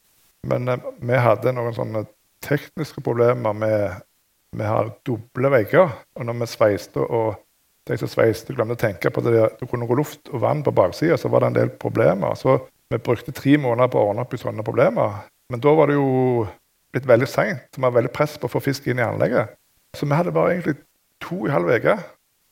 Men 0.49 0.73
um, 0.73 0.89
vi 0.97 1.21
hadde 1.21 1.53
noen 1.53 1.77
sånne 1.77 2.05
tekniske 2.45 3.05
problemer 3.05 3.53
med 3.57 4.01
Vi 4.55 4.63
har 4.63 4.93
doble 5.07 5.51
vegger. 5.51 5.91
Og 6.15 6.27
når 6.27 6.39
vi 6.41 6.49
sveiste 6.51 7.03
og 7.03 7.35
de 7.87 7.97
som 7.99 8.09
sveiste, 8.11 8.55
glemte 8.55 8.75
å 8.75 8.79
tenke 8.79 9.11
på 9.13 9.23
det, 9.23 9.33
det 9.59 9.67
kunne 9.71 9.87
gå 9.87 9.95
luft 9.95 10.31
og 10.33 10.41
vann 10.43 10.63
på 10.63 10.73
baksida, 10.75 11.17
så 11.19 11.31
var 11.31 11.43
det 11.43 11.51
en 11.51 11.59
del 11.61 11.69
problemer. 11.79 12.35
Så 12.35 12.57
vi 12.91 12.99
brukte 13.03 13.35
tre 13.35 13.57
måneder 13.59 13.91
på 13.91 14.01
å 14.01 14.09
ordne 14.09 14.25
opp 14.25 14.35
i 14.35 14.41
sånne 14.41 14.65
problemer. 14.67 15.21
Men 15.51 15.63
da 15.63 15.73
var 15.75 15.87
det 15.87 15.95
jo 15.95 16.45
blitt 16.91 17.07
veldig 17.07 17.29
seint. 17.31 17.69
Vi 17.75 17.83
var 17.83 17.95
veldig 17.95 18.11
press 18.15 18.35
på 18.39 18.49
å 18.49 18.51
få 18.51 18.63
fisk 18.63 18.87
inn 18.87 18.99
i 18.99 19.05
anlegget. 19.05 19.55
Så 19.95 20.07
vi 20.07 20.15
hadde 20.15 20.35
bare 20.35 20.55
egentlig 20.55 20.77
to 21.23 21.41
og 21.41 21.49
en 21.49 21.55
halv 21.57 21.71
uke 21.71 21.97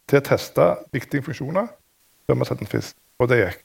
til 0.09 0.21
å 0.21 0.25
teste 0.25 0.67
viktige 0.95 1.25
funksjoner 1.25 1.69
før 2.25 2.39
vi 2.39 2.47
satte 2.49 2.65
en 2.65 2.71
fisk. 2.71 2.97
Og 3.21 3.31
det 3.31 3.41
gikk. 3.41 3.61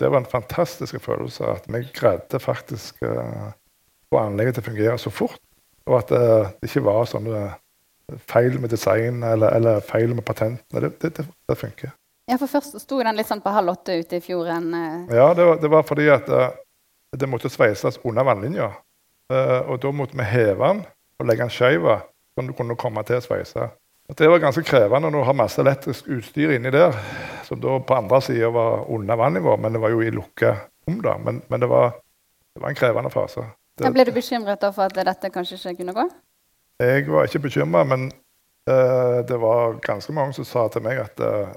Det 0.00 0.08
var 0.08 0.22
en 0.22 0.32
fantastisk 0.32 0.96
følelse 1.04 1.44
at 1.44 1.66
vi 1.68 1.82
greide 1.92 2.40
faktisk 2.40 3.02
uh, 3.04 3.52
få 4.08 4.22
anlegget 4.22 4.56
til 4.56 4.64
å 4.64 4.68
fungere 4.70 5.00
så 5.00 5.12
fort. 5.12 5.40
Og 5.88 5.98
at 5.98 6.12
uh, 6.14 6.48
det 6.60 6.70
ikke 6.70 6.86
var 6.88 7.08
sånne 7.08 7.50
feil 8.30 8.58
med 8.60 8.72
design 8.72 9.22
eller, 9.26 9.56
eller 9.56 9.80
feil 9.84 10.14
med 10.14 10.24
patentene. 10.26 10.80
Det, 10.80 10.92
det, 11.02 11.12
det, 11.16 11.26
det, 11.48 11.56
funker. 11.58 11.92
Ja, 12.30 12.36
for 12.36 12.50
Først 12.50 12.78
sto 12.82 13.00
den 13.02 13.18
litt 13.18 13.28
sånn 13.28 13.42
på 13.44 13.52
halv 13.54 13.74
åtte 13.74 13.98
ute 14.00 14.20
i 14.20 14.24
fjorden. 14.24 14.70
Uh... 14.74 15.10
Ja, 15.14 15.32
det 15.34 15.46
var, 15.48 15.60
det 15.62 15.72
var, 15.72 15.86
fordi 15.88 16.08
at 16.12 16.30
det 17.16 17.28
måtte 17.28 17.50
sveises 17.50 17.98
under 18.04 18.26
vannlinja. 18.26 18.70
og 19.66 19.76
da 19.82 19.90
måtte 19.94 20.18
vi 20.18 20.26
heve 20.26 20.66
den 20.66 20.84
og 21.20 21.26
legge 21.28 21.44
den 21.44 21.52
skeiv, 21.52 21.86
sånn 22.34 22.48
du 22.50 22.54
kunne 22.56 22.78
komme 22.78 23.02
til 23.06 23.18
å 23.20 23.24
sveise. 23.24 23.68
Og 24.10 24.16
Det 24.18 24.26
var 24.26 24.42
ganske 24.42 24.62
krevende 24.66 25.06
når 25.10 25.20
du 25.22 25.26
har 25.28 25.36
masse 25.38 25.60
elektrisk 25.62 26.08
utstyr 26.10 26.56
inni 26.56 26.72
der, 26.74 26.96
som 27.46 27.60
da 27.62 27.76
på 27.78 27.94
andre 27.94 28.18
sida 28.24 28.48
var 28.50 28.88
under 28.90 29.16
vannivå, 29.16 29.54
men 29.56 29.76
det 29.76 29.82
var 29.84 29.92
jo 29.94 30.00
i 30.02 30.10
lukka 30.10 30.56
rom. 30.88 30.98
da. 31.02 31.14
Men, 31.18 31.42
men 31.48 31.60
det, 31.62 31.68
var, 31.70 31.92
det, 32.54 32.62
var, 32.62 32.68
en 32.68 32.80
krevende 32.80 33.10
fase. 33.10 33.44
Det, 33.78 33.92
ble 33.94 34.04
du 34.08 34.10
bekymret 34.12 34.66
for 34.74 34.88
at 34.88 34.98
dette 34.98 35.30
kanskje 35.30 35.60
ikke 35.60 35.84
kunne 35.84 35.94
gå? 35.94 36.08
Jeg 36.80 37.06
var 37.12 37.26
ikke 37.28 37.42
bekymra, 37.44 37.84
men 37.84 38.08
uh, 38.70 39.20
det 39.28 39.36
var 39.40 39.80
ganske 39.84 40.12
mange 40.16 40.32
som 40.38 40.46
sa 40.48 40.64
til 40.72 40.84
meg 40.84 41.02
at 41.02 41.20
uh, 41.20 41.52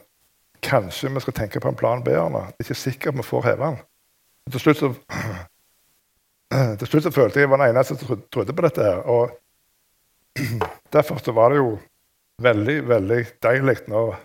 kanskje 0.64 1.12
vi 1.14 1.24
skal 1.24 1.38
tenke 1.38 1.62
på 1.64 1.72
en 1.72 1.80
plan 1.80 2.04
B. 2.04 2.12
Det 2.12 2.42
er 2.42 2.66
ikke 2.66 2.76
sikkert 2.76 3.18
vi 3.20 3.24
får 3.28 3.48
heve 3.48 3.70
den. 3.70 3.80
Til 4.52 4.60
slutt 4.60 4.82
så, 4.82 4.92
til 6.80 6.88
slutt 6.90 7.08
så 7.08 7.14
følte 7.16 7.40
jeg 7.40 7.48
jeg 7.48 7.54
var 7.54 7.64
den 7.64 7.72
eneste 7.72 7.96
som 7.96 8.28
trodde 8.32 8.56
på 8.56 8.68
dette. 8.68 8.84
her, 8.84 9.04
og 9.08 9.40
Derfor 10.94 11.18
så 11.18 11.32
var 11.32 11.50
det 11.50 11.58
jo 11.58 11.78
veldig, 12.42 12.88
veldig 12.88 13.26
deilig 13.44 13.78
når 13.88 14.16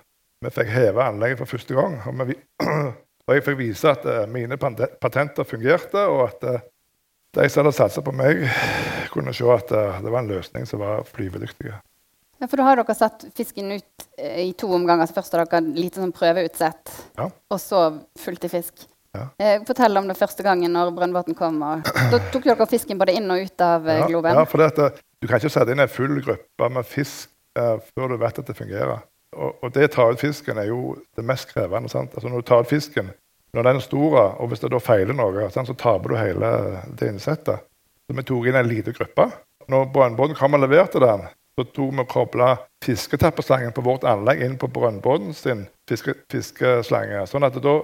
vi 0.44 0.50
fikk 0.54 0.72
heve 0.72 1.04
anlegget 1.04 1.38
for 1.38 1.50
første 1.50 1.74
gang. 1.74 2.00
Og, 2.06 2.26
vi, 2.28 2.36
og 3.26 3.34
jeg 3.34 3.44
fikk 3.46 3.58
vise 3.58 3.92
at 3.92 4.04
uh, 4.04 4.24
mine 4.30 4.58
patenter 4.58 5.48
fungerte, 5.48 6.04
og 6.06 6.26
at 6.28 6.44
uh, 6.48 6.60
de 7.38 7.48
som 7.50 7.62
hadde 7.64 7.74
satsa 7.76 8.02
på 8.04 8.12
meg, 8.16 8.44
kunne 9.14 9.32
se 9.36 9.46
at 9.54 9.70
uh, 9.74 10.00
det 10.04 10.10
var 10.12 10.24
en 10.24 10.30
løsning 10.34 10.66
som 10.68 10.82
var 10.82 11.04
flyvedyktig. 11.08 11.72
Ja, 12.38 12.46
For 12.46 12.60
da 12.60 12.68
har 12.68 12.78
dere 12.78 12.94
satt 12.94 13.24
fisken 13.34 13.72
ut 13.74 14.04
eh, 14.18 14.44
i 14.44 14.52
to 14.58 14.68
omganger. 14.76 15.08
Så 15.10 15.16
først 15.16 15.34
har 15.34 15.42
dere 15.48 15.72
lite 15.74 15.98
sånn 16.02 16.12
prøveutsett, 16.14 16.92
Ja. 17.18 17.26
og 17.50 17.58
så 17.62 17.80
fullt 18.22 18.46
i 18.46 18.50
fisk. 18.52 18.84
Ja. 19.16 19.24
Eh, 19.42 19.56
fortell 19.66 19.96
om 19.98 20.06
det 20.06 20.14
første 20.20 20.44
gangen 20.46 20.70
når 20.76 20.92
brønnbåten 20.94 21.34
kom. 21.34 21.58
Da 21.58 22.20
tok 22.30 22.44
dere 22.46 22.66
fisken 22.70 23.00
både 23.00 23.16
inn 23.18 23.26
og 23.34 23.42
ut 23.42 23.64
av 23.64 23.88
eh, 23.88 24.02
Ja, 24.04 24.06
globen. 24.12 24.38
ja, 24.38 24.44
for 24.46 24.62
det 24.62 24.68
at, 24.70 24.78
eh, 24.84 25.00
du 25.22 25.26
kan 25.26 25.40
ikke 25.40 25.50
sette 25.50 25.74
inn 25.74 25.82
en 25.82 25.90
full 25.90 26.20
gruppe 26.22 26.68
med 26.76 26.86
fisk 26.86 27.32
eh, 27.58 27.78
før 27.96 28.12
du 28.14 28.18
vet 28.22 28.38
at 28.38 28.46
det 28.52 28.58
fungerer. 28.60 29.00
Og, 29.34 29.58
og 29.64 29.72
det 29.74 29.88
å 29.88 29.94
ta 29.96 30.06
ut 30.12 30.22
fisken 30.22 30.60
er 30.62 30.70
jo 30.70 30.94
det 31.18 31.24
mest 31.26 31.50
krevende. 31.50 31.90
Sant? 31.90 32.14
Altså 32.14 32.30
når 32.30 32.44
du 32.44 32.50
tar 32.52 32.62
ut 32.62 32.70
fisken, 32.70 33.10
når 33.56 33.64
den 33.64 33.80
er 33.80 33.84
stor, 33.84 34.16
og 34.40 34.50
hvis 34.50 34.60
det 34.62 34.70
da 34.72 34.80
feiler 34.82 35.16
noe, 35.16 35.48
så 35.50 35.64
taper 35.72 36.12
du 36.12 36.16
hele 36.18 36.52
det 36.98 37.08
innsettet. 37.14 37.64
Så 38.08 38.16
vi 38.16 38.24
tok 38.24 38.48
inn 38.48 38.56
en 38.56 38.68
liten 38.68 38.96
gruppe. 38.96 39.28
Når 39.68 39.90
brønnbåten 39.92 40.36
kom 40.36 40.56
og 40.56 40.62
leverte 40.64 41.00
den, 41.02 41.26
så 41.58 41.64
tok 41.74 41.94
vi 41.98 42.04
kobla 42.08 42.48
fisketappeslangen 42.84 43.74
på 43.76 43.84
vårt 43.84 44.06
anlegg 44.08 44.44
inn 44.44 44.58
på 44.60 44.70
brønnbåten 44.72 45.34
sin 45.36 45.66
fiske, 45.90 46.14
fiskeslange. 46.32 47.24
Sånn 47.28 47.44
at 47.48 47.56
da, 47.64 47.74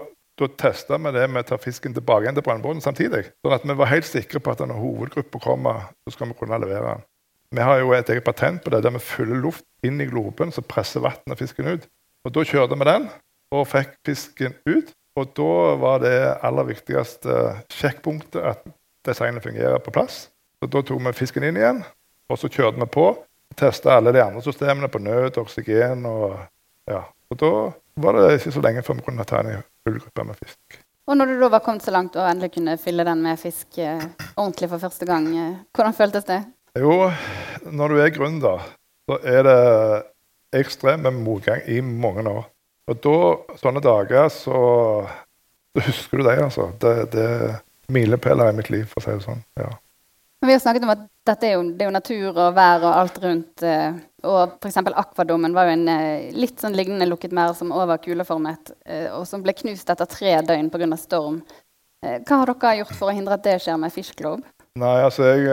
da 0.40 0.48
testa 0.60 1.00
vi 1.00 1.12
det 1.16 1.26
med 1.32 1.44
å 1.44 1.48
ta 1.48 1.58
fisken 1.60 1.96
tilbake 1.96 2.28
igjen 2.28 2.38
til 2.38 2.46
brønnbåten 2.46 2.84
samtidig. 2.84 3.24
Sånn 3.44 3.56
at 3.56 3.66
vi 3.66 3.76
var 3.80 3.90
helt 3.90 4.08
sikre 4.08 4.40
på 4.40 4.54
at 4.54 4.62
når 4.64 4.80
hovedgruppa 4.80 5.42
kommer, 5.42 5.90
så 6.06 6.14
skal 6.14 6.30
vi 6.30 6.38
kunne 6.38 6.60
levere 6.62 6.94
den. 6.94 7.04
Vi 7.54 7.62
har 7.62 7.80
jo 7.82 7.92
et 7.94 8.08
eget 8.10 8.24
patent 8.26 8.64
på 8.64 8.72
det 8.72 8.80
der 8.82 8.94
vi 8.94 9.02
fyller 9.02 9.38
luft 9.42 9.66
inn 9.86 10.00
i 10.00 10.08
globen, 10.10 10.52
så 10.54 10.64
presser 10.64 11.04
vannet 11.04 11.38
fisken 11.38 11.68
ut. 11.74 11.88
Og 12.24 12.32
Da 12.32 12.44
kjørte 12.46 12.78
vi 12.80 12.88
den 12.88 13.10
og 13.54 13.68
fikk 13.68 13.98
fisken 14.06 14.56
ut. 14.66 14.94
Og 15.16 15.30
da 15.38 15.50
var 15.78 16.00
det 16.02 16.16
aller 16.42 16.66
viktigste 16.66 17.34
sjekkpunktet 17.70 18.40
at 18.42 18.64
designet 19.06 19.44
fungerer 19.44 19.78
på 19.78 19.92
plass. 19.94 20.28
Så 20.58 20.70
Da 20.70 20.82
tok 20.82 21.02
vi 21.06 21.12
fisken 21.12 21.44
inn 21.44 21.58
igjen, 21.60 21.84
og 22.30 22.38
så 22.40 22.48
kjørte 22.48 22.80
vi 22.80 22.88
på. 22.90 23.10
Testa 23.54 23.98
alle 23.98 24.12
de 24.12 24.22
andre 24.22 24.42
systemene 24.42 24.88
på 24.90 24.98
nød, 24.98 25.36
oksygen 25.38 26.06
og 26.08 26.38
ja. 26.90 27.04
Og 27.30 27.38
da 27.38 27.50
var 28.02 28.18
det 28.18 28.40
ikke 28.40 28.54
så 28.56 28.62
lenge 28.64 28.82
før 28.82 28.98
vi 28.98 29.06
kunne 29.06 29.26
ta 29.28 29.42
en 29.44 29.62
full 29.84 30.00
gruppe 30.00 30.24
med 30.26 30.40
fisk. 30.40 30.80
Og 31.06 31.18
når 31.18 31.30
du 31.30 31.40
da 31.42 31.50
var 31.52 31.60
kommet 31.60 31.84
så 31.84 31.92
langt 31.92 32.16
og 32.16 32.26
endelig 32.26 32.54
kunne 32.54 32.78
fylle 32.80 33.04
den 33.04 33.22
med 33.22 33.38
fisk 33.38 33.78
eh, 33.78 34.02
ordentlig 34.40 34.70
for 34.72 34.82
første 34.82 35.06
gang, 35.06 35.28
eh, 35.36 35.58
hvordan 35.76 35.94
føltes 35.94 36.24
det? 36.24 36.40
Jo, 36.80 37.10
når 37.70 37.92
du 37.92 38.00
er 38.00 38.14
gründer, 38.14 38.64
så 39.04 39.18
er 39.20 39.44
det 39.46 39.58
ekstremt 40.56 41.04
med 41.04 41.20
motgang 41.20 41.60
i 41.68 41.80
mange 41.84 42.24
år. 42.30 42.48
Og 42.90 43.00
da, 43.00 43.18
sånne 43.60 43.80
dager, 43.84 44.28
så, 44.32 44.58
så 45.72 45.84
husker 45.86 46.20
du 46.20 46.26
det, 46.26 46.36
altså. 46.44 46.68
Det, 46.80 46.94
det 47.14 47.24
er 47.24 47.54
milepæler 47.92 48.52
i 48.52 48.56
mitt 48.58 48.70
liv, 48.72 48.84
for 48.90 49.00
å 49.00 49.04
si 49.04 49.16
det 49.16 49.24
sånn. 49.24 49.42
Ja. 49.60 49.70
Vi 50.44 50.52
har 50.52 50.60
snakket 50.60 50.84
om 50.84 50.92
at 50.92 51.04
dette 51.24 51.48
er 51.48 51.54
jo, 51.56 51.62
det 51.72 51.84
er 51.84 51.88
jo 51.88 51.94
natur 51.94 52.26
og 52.34 52.56
vær 52.56 52.82
og 52.84 52.90
alt 52.92 53.18
rundt. 53.22 53.62
Eh, 53.64 53.96
og 54.28 54.58
f.eks. 54.60 54.76
Akvadommen 54.92 55.54
var 55.56 55.68
jo 55.68 55.76
en 55.78 55.86
eh, 55.88 56.32
litt 56.36 56.60
sånn 56.60 56.76
lignende 56.76 57.08
lukket 57.08 57.32
merd 57.36 57.56
som 57.56 57.72
over 57.72 58.00
kuleformet, 58.02 58.74
eh, 58.84 59.06
og 59.14 59.24
som 59.28 59.44
ble 59.44 59.54
knust 59.56 59.88
etter 59.92 60.10
tre 60.10 60.34
døgn 60.44 60.68
pga. 60.72 60.90
storm. 61.00 61.40
Eh, 62.04 62.18
hva 62.20 62.42
har 62.42 62.52
dere 62.52 62.74
gjort 62.82 62.98
for 62.98 63.08
å 63.08 63.16
hindre 63.16 63.38
at 63.38 63.46
det 63.46 63.56
skjer 63.64 63.80
med 63.80 63.94
Fish 63.94 64.12
Globe? 64.18 64.44
Nei, 64.76 64.96
altså 65.06 65.28
jeg 65.30 65.46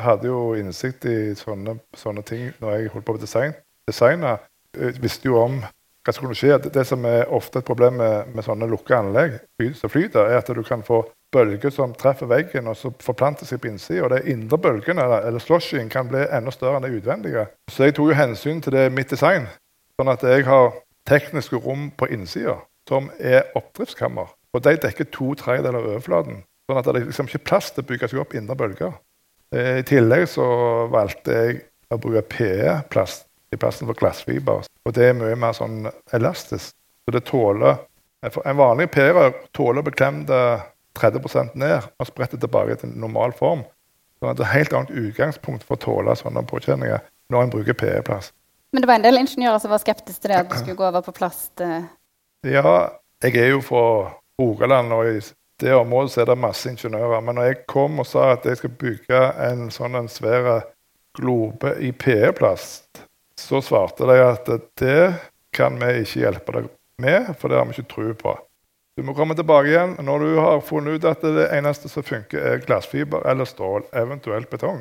hadde 0.00 0.28
jo 0.30 0.52
innsikt 0.54 1.04
i 1.10 1.34
sånne, 1.34 1.80
sånne 1.98 2.22
ting 2.24 2.52
når 2.62 2.76
jeg 2.76 2.92
holdt 2.92 3.06
på 3.08 3.16
med 3.16 3.24
design. 3.26 3.56
Designet 3.90 4.46
Jeg 4.76 5.00
visste 5.02 5.26
jo 5.26 5.40
om 5.40 5.56
hva 6.06 6.14
som 6.14 6.24
kunne 6.24 6.38
skje. 6.38 6.56
Det, 6.70 6.84
som 6.86 7.04
er 7.08 7.26
ofte 7.34 7.60
et 7.60 7.66
problem 7.66 7.98
med, 8.00 8.32
med 8.34 8.46
sånne 8.46 8.68
lukka 8.70 9.00
anlegg, 9.00 9.40
som 9.74 9.90
flyter, 9.90 10.30
er 10.30 10.38
at 10.38 10.50
du 10.54 10.62
kan 10.66 10.84
få 10.86 11.02
bølger 11.34 11.72
som 11.74 11.94
treffer 11.98 12.30
veggen 12.30 12.70
og 12.70 12.76
så 12.78 12.92
forplanter 13.02 13.48
seg 13.48 13.60
på 13.62 13.72
innsida. 13.72 14.06
Og 14.06 14.14
de 14.14 14.22
indre 14.32 14.58
bølgene 14.62 15.02
eller, 15.02 15.26
eller 15.28 15.42
sloshing 15.42 15.90
kan 15.92 16.08
bli 16.10 16.22
enda 16.30 16.54
større 16.54 16.78
enn 16.78 16.86
de 16.86 17.00
utvendige. 17.00 17.46
Så 17.72 17.88
jeg 17.88 17.96
tok 17.98 18.12
jo 18.12 18.18
hensyn 18.18 18.62
til 18.64 18.76
det 18.76 18.86
mitt 18.94 19.10
design. 19.12 19.50
Sånn 19.98 20.12
at 20.12 20.24
jeg 20.26 20.46
har 20.46 20.74
tekniske 21.08 21.58
rom 21.62 21.90
på 21.98 22.08
innsida 22.14 22.60
som 22.88 23.10
er 23.18 23.48
oppdriftskammer. 23.58 24.30
Og 24.54 24.62
de 24.64 24.76
dekker 24.80 25.10
to 25.12 25.34
tredjedeler 25.38 25.82
av 25.82 25.90
overflaten. 25.96 26.44
Sånn 26.66 26.80
at 26.80 26.86
det 26.86 26.94
er 26.94 27.08
liksom 27.10 27.28
ikke 27.30 27.46
plass 27.50 27.72
til 27.74 27.84
å 27.84 27.88
bygge 27.90 28.10
seg 28.10 28.22
opp 28.22 28.34
indre 28.38 28.56
bølger. 28.58 28.94
Eh, 29.54 29.80
I 29.82 29.86
tillegg 29.86 30.26
så 30.30 30.46
valgte 30.92 31.36
jeg 31.36 31.58
å 31.92 31.98
bruke 32.02 32.24
PE-plast 32.30 33.26
i 33.52 33.58
plassen 33.60 33.86
for 33.88 33.98
glassfiber. 33.98 34.66
Og 34.86 34.94
det 34.94 35.10
er 35.10 35.18
mye 35.18 35.36
mer 35.38 35.54
sånn 35.56 35.86
elastisk. 36.14 36.74
Så 37.06 37.14
det 37.14 37.26
tåler 37.28 37.84
En 38.26 38.56
vanlig 38.58 38.88
PE-rør 38.90 39.34
tåler 39.54 39.84
å 39.84 39.86
bli 39.86 39.92
klemt 39.94 40.30
30 40.98 41.52
ned 41.54 41.84
og 42.00 42.08
spredt 42.08 42.32
tilbake 42.40 42.74
til 42.80 42.90
normal 42.98 43.34
form. 43.36 43.62
Så 44.18 44.32
det 44.32 44.40
er 44.40 44.48
et 44.48 44.54
helt 44.54 44.72
annet 44.74 44.90
utgangspunkt 44.90 45.62
for 45.62 45.76
å 45.76 45.82
tåle 45.84 46.16
sånne 46.18 46.42
påkjenninger 46.48 47.04
når 47.30 47.44
en 47.44 47.52
bruker 47.52 47.76
PE-plast. 47.78 48.32
Men 48.72 48.82
det 48.82 48.88
var 48.90 48.98
en 48.98 49.06
del 49.06 49.20
ingeniører 49.20 49.60
som 49.62 49.70
var 49.70 49.82
skeptiske 49.84 50.24
til 50.24 50.32
det 50.32 50.40
at 50.40 50.50
du 50.50 50.56
skulle 50.58 50.78
gå 50.80 50.88
over 50.88 51.04
på 51.06 51.14
plast. 51.14 51.60
eh. 51.60 51.84
Ja, 52.46 52.88
jeg 53.22 53.36
er 53.36 53.52
jo 53.52 53.60
fra 53.64 53.84
Rogaland, 54.40 54.92
og 54.92 55.06
i 55.06 55.20
det 55.60 55.74
området 55.74 56.12
så 56.12 56.20
er 56.20 56.30
det 56.32 56.38
masse 56.38 56.70
ingeniører. 56.70 57.20
Men 57.20 57.38
når 57.38 57.50
jeg 57.50 57.66
kom 57.66 58.00
og 58.02 58.06
sa 58.06 58.32
at 58.32 58.44
jeg 58.44 58.56
skal 58.56 58.70
bygge 58.70 59.22
en 59.50 59.70
sånn 59.70 59.94
en 59.94 60.08
svær 60.08 60.66
globe 61.16 61.76
i 61.80 61.92
PE-plast, 61.92 63.05
så 63.40 63.60
svarte 63.62 64.08
de 64.08 64.16
at 64.22 64.50
det 64.80 65.00
kan 65.56 65.76
vi 65.80 66.02
ikke 66.02 66.22
hjelpe 66.22 66.56
deg 66.56 66.68
med, 67.02 67.32
for 67.40 67.52
det 67.52 67.58
har 67.58 67.68
vi 67.68 67.76
ikke 67.76 67.92
tro 67.92 68.12
på. 68.18 68.34
Du 68.96 69.04
må 69.04 69.12
komme 69.16 69.36
tilbake 69.36 69.68
igjen 69.68 69.96
når 70.04 70.22
du 70.24 70.30
har 70.40 70.62
funnet 70.64 70.96
ut 70.96 71.08
at 71.08 71.24
det 71.24 71.50
eneste 71.52 71.90
som 71.92 72.04
funker, 72.06 72.40
er 72.40 72.62
glassfiber 72.64 73.26
eller 73.28 73.48
stål, 73.48 73.84
eventuelt 73.92 74.48
betong. 74.52 74.80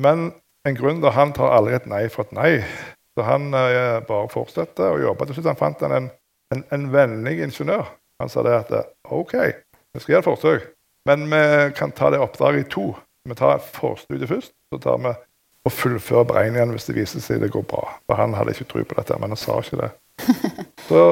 Men 0.00 0.32
en 0.68 0.76
gründer 0.76 1.16
han 1.16 1.32
tar 1.36 1.54
aldri 1.56 1.76
et 1.78 1.88
nei 1.88 2.04
for 2.12 2.26
et 2.26 2.36
nei. 2.36 2.52
Så 3.14 3.24
han 3.24 3.52
eh, 3.54 4.00
bare 4.04 4.30
fortsetter 4.32 4.96
å 4.96 5.00
jobbe. 5.00 5.28
Til 5.28 5.38
slutt 5.38 5.52
han 5.52 5.60
fant 5.60 5.84
han 5.86 5.94
en, 5.96 6.08
en, 6.54 6.64
en 6.74 6.86
vennlig 6.92 7.38
ingeniør. 7.46 7.92
Han 8.20 8.30
sa 8.32 8.42
det 8.46 8.54
at 8.56 8.72
OK, 9.12 9.34
vi 9.34 10.02
skal 10.02 10.16
gjøre 10.16 10.24
et 10.24 10.28
forsøk, 10.28 10.66
men 11.08 11.26
vi 11.30 11.42
kan 11.78 11.92
ta 11.94 12.10
det 12.12 12.20
oppdraget 12.22 12.66
i 12.66 12.70
to. 12.74 12.86
Vi 13.28 13.36
tar 13.38 13.62
forstudiet 13.64 14.28
først, 14.28 14.52
så 14.72 14.80
tar 14.82 15.00
vi 15.00 15.14
og 15.64 15.72
fullfører 15.72 16.26
beregningene 16.28 16.76
hvis 16.76 16.88
det 16.90 16.96
viser 16.98 17.22
seg 17.24 17.40
det 17.42 17.52
går 17.54 17.64
bra. 17.68 17.84
For 18.06 18.20
han 18.20 18.36
hadde 18.36 18.54
ikke 18.54 18.68
tro 18.70 18.84
på 18.84 18.98
dette, 18.98 19.18
men 19.20 19.32
han 19.32 19.40
sa 19.40 19.58
ikke 19.60 19.80
det. 19.80 19.92
Så 20.88 21.04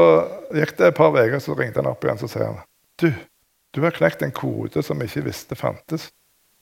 gikk 0.54 0.74
det 0.78 0.90
et 0.90 0.98
par 0.98 1.14
uker, 1.16 1.38
så 1.40 1.54
ringte 1.56 1.80
han 1.80 1.88
opp 1.90 2.04
igjen 2.04 2.20
så 2.20 2.28
sier 2.28 2.44
han, 2.44 2.58
du, 3.00 3.08
du 3.72 3.80
har 3.82 3.94
knekt 3.96 4.20
en 4.22 4.34
kode 4.36 4.82
som 4.84 5.00
vi 5.00 5.08
ikke 5.08 5.24
visste 5.30 5.56
fantes. 5.56 6.10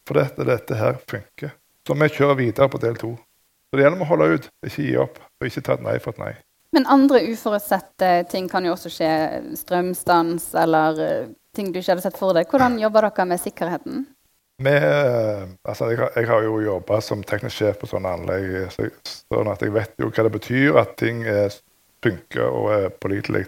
For 0.07 0.17
dette, 0.17 0.47
dette 0.47 0.79
her 0.79 1.01
funker. 1.11 1.57
Så 1.87 1.97
vi 1.99 2.09
kjører 2.15 2.39
videre 2.39 2.71
på 2.71 2.79
del 2.83 2.95
to. 3.01 3.17
Så 3.71 3.79
det 3.79 3.85
gjelder 3.85 4.05
å 4.05 4.09
holde 4.13 4.29
ut, 4.37 4.47
ikke 4.67 4.87
gi 4.87 4.95
opp, 5.03 5.19
og 5.19 5.51
ikke 5.51 5.65
ta 5.67 5.75
et 5.77 5.85
nei 5.85 5.97
for 6.03 6.15
et 6.15 6.23
nei. 6.23 6.31
Men 6.75 6.87
andre 6.91 7.25
uforutsette 7.27 8.11
ting 8.31 8.47
kan 8.51 8.67
jo 8.67 8.77
også 8.77 8.91
skje. 8.95 9.11
Strømstans 9.59 10.53
eller 10.59 11.03
eh, 11.03 11.29
ting 11.57 11.73
du 11.73 11.81
ikke 11.81 11.97
hadde 11.97 12.07
sett 12.07 12.19
for 12.19 12.37
deg. 12.37 12.47
Hvordan 12.51 12.79
jobber 12.85 13.09
dere 13.09 13.27
med 13.31 13.43
sikkerheten? 13.43 14.05
Vi, 14.61 14.73
eh, 14.77 15.43
altså 15.65 15.89
jeg, 15.89 15.99
har, 15.99 16.11
jeg 16.17 16.29
har 16.29 16.43
jo 16.45 16.59
jobba 16.61 17.01
som 17.01 17.23
teknisk 17.25 17.57
sjef 17.57 17.79
på 17.81 17.89
sånne 17.89 18.13
anlegg, 18.13 18.49
så, 18.75 18.91
sånn 19.33 19.49
at 19.49 19.63
jeg 19.65 19.73
vet 19.73 19.95
jo 20.03 20.11
hva 20.11 20.25
det 20.27 20.33
betyr 20.35 20.81
at 20.83 20.93
ting 21.01 21.23
er, 21.25 21.55
funker 22.05 22.45
og 22.45 22.67
er 22.75 22.89
pålitelig. 23.01 23.47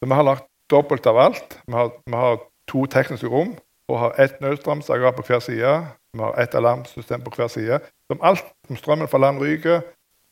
Så 0.00 0.08
vi 0.08 0.16
har 0.16 0.24
lagt 0.24 0.48
dobbelt 0.72 1.06
av 1.08 1.20
alt. 1.20 1.58
Vi 1.66 1.76
har, 1.76 1.92
vi 2.06 2.16
har 2.16 2.40
to 2.68 2.86
tekniske 2.92 3.28
rom 3.32 3.52
og 3.92 3.98
har 4.00 4.16
ett 4.20 4.40
nødstrømsaggregat 4.40 5.18
på 5.18 5.26
hver 5.28 5.42
side. 5.44 5.74
Vi 6.16 6.24
har 6.24 6.40
ett 6.40 6.54
alarmsystem 6.54 7.20
på 7.24 7.34
hver 7.36 7.52
side. 7.52 7.78
Som 8.10 8.22
alt, 8.22 8.44
om 8.70 8.80
strømmen 8.80 9.08
fra 9.08 9.20
land 9.22 9.42
ryker, 9.42 9.84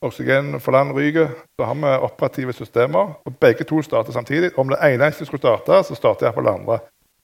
oksygen 0.05 0.59
fra 0.59 0.71
land 0.79 0.95
ryker, 0.97 1.29
så 1.55 1.69
har 1.69 1.77
vi 1.79 1.93
operative 2.07 2.53
systemer. 2.53 3.13
og 3.25 3.37
Begge 3.39 3.63
to 3.63 3.81
starter 3.81 4.11
samtidig. 4.11 4.51
Om 4.59 4.69
det 4.69 4.81
ene 4.83 5.07
ikke 5.07 5.25
skulle 5.25 5.41
starte, 5.41 5.83
så 5.83 5.95
starter 5.95 6.27
iallfall 6.27 6.49
det 6.49 6.53
andre. 6.53 6.79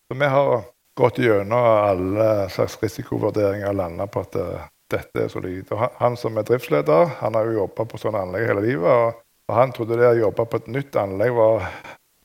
Så 0.07 0.17
vi 0.17 0.25
har 0.35 0.63
gått 0.97 1.19
gjennom 1.21 1.65
alle 1.65 2.27
slags 2.51 2.77
risikovurderinger 2.81 3.71
og 3.71 3.77
landa 3.79 4.07
på 4.11 4.23
at 4.25 4.37
eh, 4.39 4.69
dette 4.91 5.25
er 5.25 5.31
solid. 5.31 5.71
Og 5.71 5.83
han, 5.99 6.17
som 6.19 6.37
er 6.37 6.47
driftsleder, 6.47 7.17
han 7.21 7.37
har 7.37 7.47
jo 7.47 7.61
jobba 7.61 7.85
på 7.87 7.99
sånne 8.01 8.25
anlegg 8.25 8.47
hele 8.49 8.65
livet. 8.65 8.89
Og, 8.91 9.21
han 9.51 9.73
trodde 9.75 9.97
det 9.99 10.07
å 10.07 10.15
jobbe 10.15 10.45
på 10.47 10.61
et 10.61 10.67
nytt 10.71 10.95
anlegg 10.95 11.33
var 11.35 11.65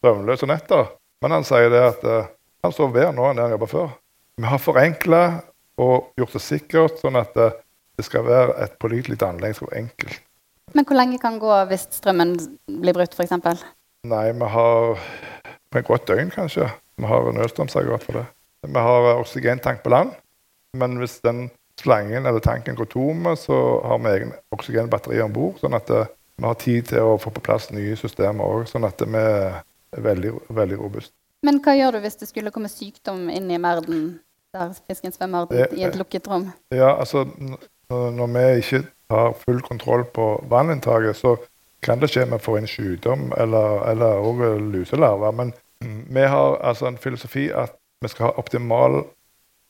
søvnløse 0.05 0.47
netter. 0.47 0.93
Men 1.25 1.35
han 1.35 1.47
sier 1.49 1.73
det 1.73 1.81
at 1.83 2.05
eh, 2.07 2.29
han 2.63 2.75
står 2.75 2.93
bedre 2.95 3.15
nå 3.17 3.27
enn 3.27 3.39
det 3.39 3.47
han 3.47 3.55
jobba 3.57 3.71
før. 3.71 3.89
Vi 4.37 4.47
har 4.51 4.63
forenkla 4.63 5.23
og 5.83 6.13
gjort 6.21 6.37
det 6.37 6.43
sikkert, 6.45 7.01
sånn 7.03 7.19
at 7.19 7.35
eh, 7.41 7.57
det 7.97 8.07
skal 8.07 8.27
være 8.29 8.55
et 8.63 8.77
pålitelig 8.83 9.19
anlegg 9.25 9.57
som 9.59 9.71
er 9.73 9.81
enkelt. 9.83 10.23
Men 10.75 10.87
hvor 10.87 10.99
lenge 10.99 11.19
kan 11.23 11.39
gå 11.41 11.59
hvis 11.71 11.87
strømmen 11.97 12.37
blir 12.83 12.95
brutt, 12.95 13.15
f.eks.? 13.17 13.65
Nei, 14.07 14.27
vi 14.37 14.49
har 14.55 15.07
på 15.73 15.81
et 15.81 15.89
godt 15.89 16.07
døgn, 16.11 16.31
kanskje. 16.35 16.69
Vi 17.01 17.09
har 17.11 17.31
nødstrømsaggregat 17.33 18.07
for 18.07 18.21
det. 18.21 18.27
Vi 18.67 18.87
har 18.89 19.11
eh, 19.11 19.21
oksygentank 19.21 19.83
på 19.85 19.93
land, 19.95 20.15
men 20.77 20.99
hvis 21.01 21.21
den 21.25 21.49
slangen 21.81 22.27
eller 22.27 22.41
tanken 22.41 22.77
går 22.77 22.89
tom, 22.93 23.29
så 23.37 23.57
har 23.85 23.99
vi 23.99 24.13
egen 24.15 24.33
oksygenbatteri 24.55 25.21
om 25.25 25.33
bord. 25.33 25.61
Sånn 25.61 25.77
at 25.77 25.91
eh, 25.93 26.09
vi 26.37 26.49
har 26.49 26.59
tid 26.61 26.91
til 26.91 27.13
å 27.13 27.17
få 27.21 27.33
på 27.33 27.45
plass 27.45 27.71
nye 27.73 27.97
systemer 27.97 28.45
òg, 28.45 28.67
sånn 28.71 28.87
at 28.89 29.01
vi 29.01 29.23
er 29.23 29.63
veldig, 30.05 30.33
veldig 30.57 30.81
robuste. 30.81 31.15
Men 31.47 31.61
hva 31.65 31.77
gjør 31.77 31.97
du 31.97 32.05
hvis 32.05 32.19
det 32.21 32.29
skulle 32.31 32.53
komme 32.53 32.71
sykdom 32.73 33.29
inn 33.33 33.51
i 33.53 33.61
merden 33.61 34.07
der 34.57 34.73
fisken 34.89 35.13
svømmer 35.15 35.53
i 35.53 35.85
et 35.85 35.99
lukket 35.99 36.29
rom? 36.31 36.51
Ja, 36.75 36.97
altså, 36.97 37.27
Når 37.89 38.31
vi 38.35 38.45
ikke 38.59 38.81
har 39.11 39.37
full 39.39 39.61
kontroll 39.63 40.05
på 40.11 40.25
vanninntaket, 40.51 41.17
så 41.17 41.37
kan 41.85 42.01
det 42.01 42.09
skje 42.11 42.25
vi 42.27 42.39
får 42.43 42.59
inn 42.59 42.71
sykdom 42.71 43.29
eller, 43.39 44.19
òg 44.19 44.43
luselarver. 44.73 45.31
Men 45.31 45.53
vi 45.85 46.25
har 46.27 46.57
altså 46.67 46.89
en 46.89 46.99
filosofi 46.99 47.47
at 47.55 47.77
vi 48.03 48.09
skal 48.13 48.29
ha 48.29 48.37
optimal 48.41 49.05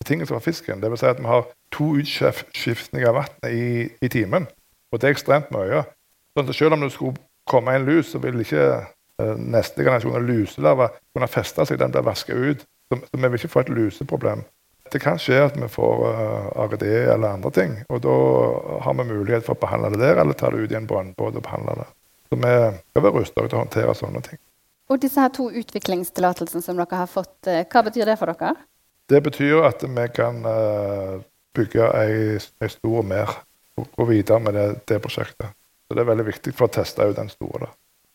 betingelser 0.03 0.35
for 0.35 0.45
fisken. 0.45 0.83
Dvs. 0.83 1.01
Si 1.01 1.07
at 1.07 1.23
vi 1.23 1.31
har 1.31 1.47
to 1.75 1.93
utskiftninger 2.01 3.09
av 3.09 3.21
vannet 3.21 3.49
i, 3.53 3.89
i, 4.01 4.09
timen. 4.13 4.49
Og 4.93 5.01
det 5.01 5.09
er 5.09 5.17
ekstremt 5.17 5.53
mye. 5.55 5.85
Sånn 6.37 6.53
selv 6.55 6.77
om 6.77 6.85
det 6.85 6.93
skulle 6.95 7.17
komme 7.49 7.75
en 7.75 7.87
lus, 7.89 8.13
så 8.13 8.21
vil 8.23 8.43
ikke 8.43 8.67
eh, 8.67 9.37
neste 9.39 9.85
generasjon 9.85 10.19
av 10.19 10.27
luselarver 10.27 10.99
kunne 11.15 11.31
feste 11.31 11.67
seg. 11.67 11.81
Den 11.81 11.95
blir 11.95 12.07
vaska 12.07 12.35
ut. 12.35 12.67
Så, 12.87 13.01
så, 13.03 13.17
vi 13.17 13.27
vil 13.27 13.41
ikke 13.41 13.55
få 13.55 13.65
et 13.65 13.73
luseproblem. 13.75 14.45
Det 14.93 15.01
kan 15.03 15.19
skje 15.19 15.41
at 15.49 15.57
vi 15.59 15.67
får 15.67 16.03
uh, 16.07 16.11
eh, 16.23 16.61
ARD 16.63 16.83
eller 16.87 17.33
andre 17.33 17.51
ting. 17.51 17.79
Og 17.91 18.03
da 18.05 18.17
har 18.85 18.99
vi 19.01 19.09
mulighet 19.09 19.47
for 19.47 19.57
å 19.57 19.63
behandle 19.65 19.91
det 19.97 20.05
der, 20.05 20.21
eller 20.23 20.39
ta 20.39 20.53
det 20.53 20.63
ut 20.63 20.75
i 20.75 20.79
en 20.79 20.87
brønnbåt 20.87 21.35
og 21.35 21.43
behandle 21.43 21.81
det. 21.81 21.89
Så 22.31 22.39
vi 22.39 22.53
skal 22.53 23.03
være 23.03 23.15
rustet 23.17 23.49
til 23.49 23.59
å 23.59 23.65
håndtere 23.65 23.97
sånne 23.99 24.23
ting. 24.29 24.39
Og 24.87 25.01
disse 25.03 25.19
her 25.19 25.33
to 25.35 25.49
utviklingstillatelsene 25.51 26.63
som 26.63 26.79
dere 26.79 27.01
har 27.01 27.11
fått, 27.11 27.47
eh, 27.51 27.65
hva 27.67 27.83
betyr 27.83 28.07
det 28.07 28.19
for 28.21 28.31
dere? 28.31 28.55
Det 29.11 29.23
betyr 29.23 29.65
at 29.67 29.83
vi 29.83 30.05
kan 30.15 30.43
uh, 30.47 31.23
bygge 31.55 31.89
ei, 31.95 32.39
stor 32.71 33.03
mer 33.07 33.31
og 33.79 33.87
gå 33.95 34.07
videre 34.09 34.41
med 34.43 34.55
det, 34.55 34.67
det, 34.89 35.01
prosjektet. 35.03 35.55
Så 35.87 35.95
Det 35.95 36.03
er 36.03 36.11
veldig 36.11 36.27
viktig 36.27 36.55
for 36.55 36.67
å 36.67 36.75
teste 36.75 37.07
ut 37.07 37.17
den 37.17 37.31
store. 37.31 37.69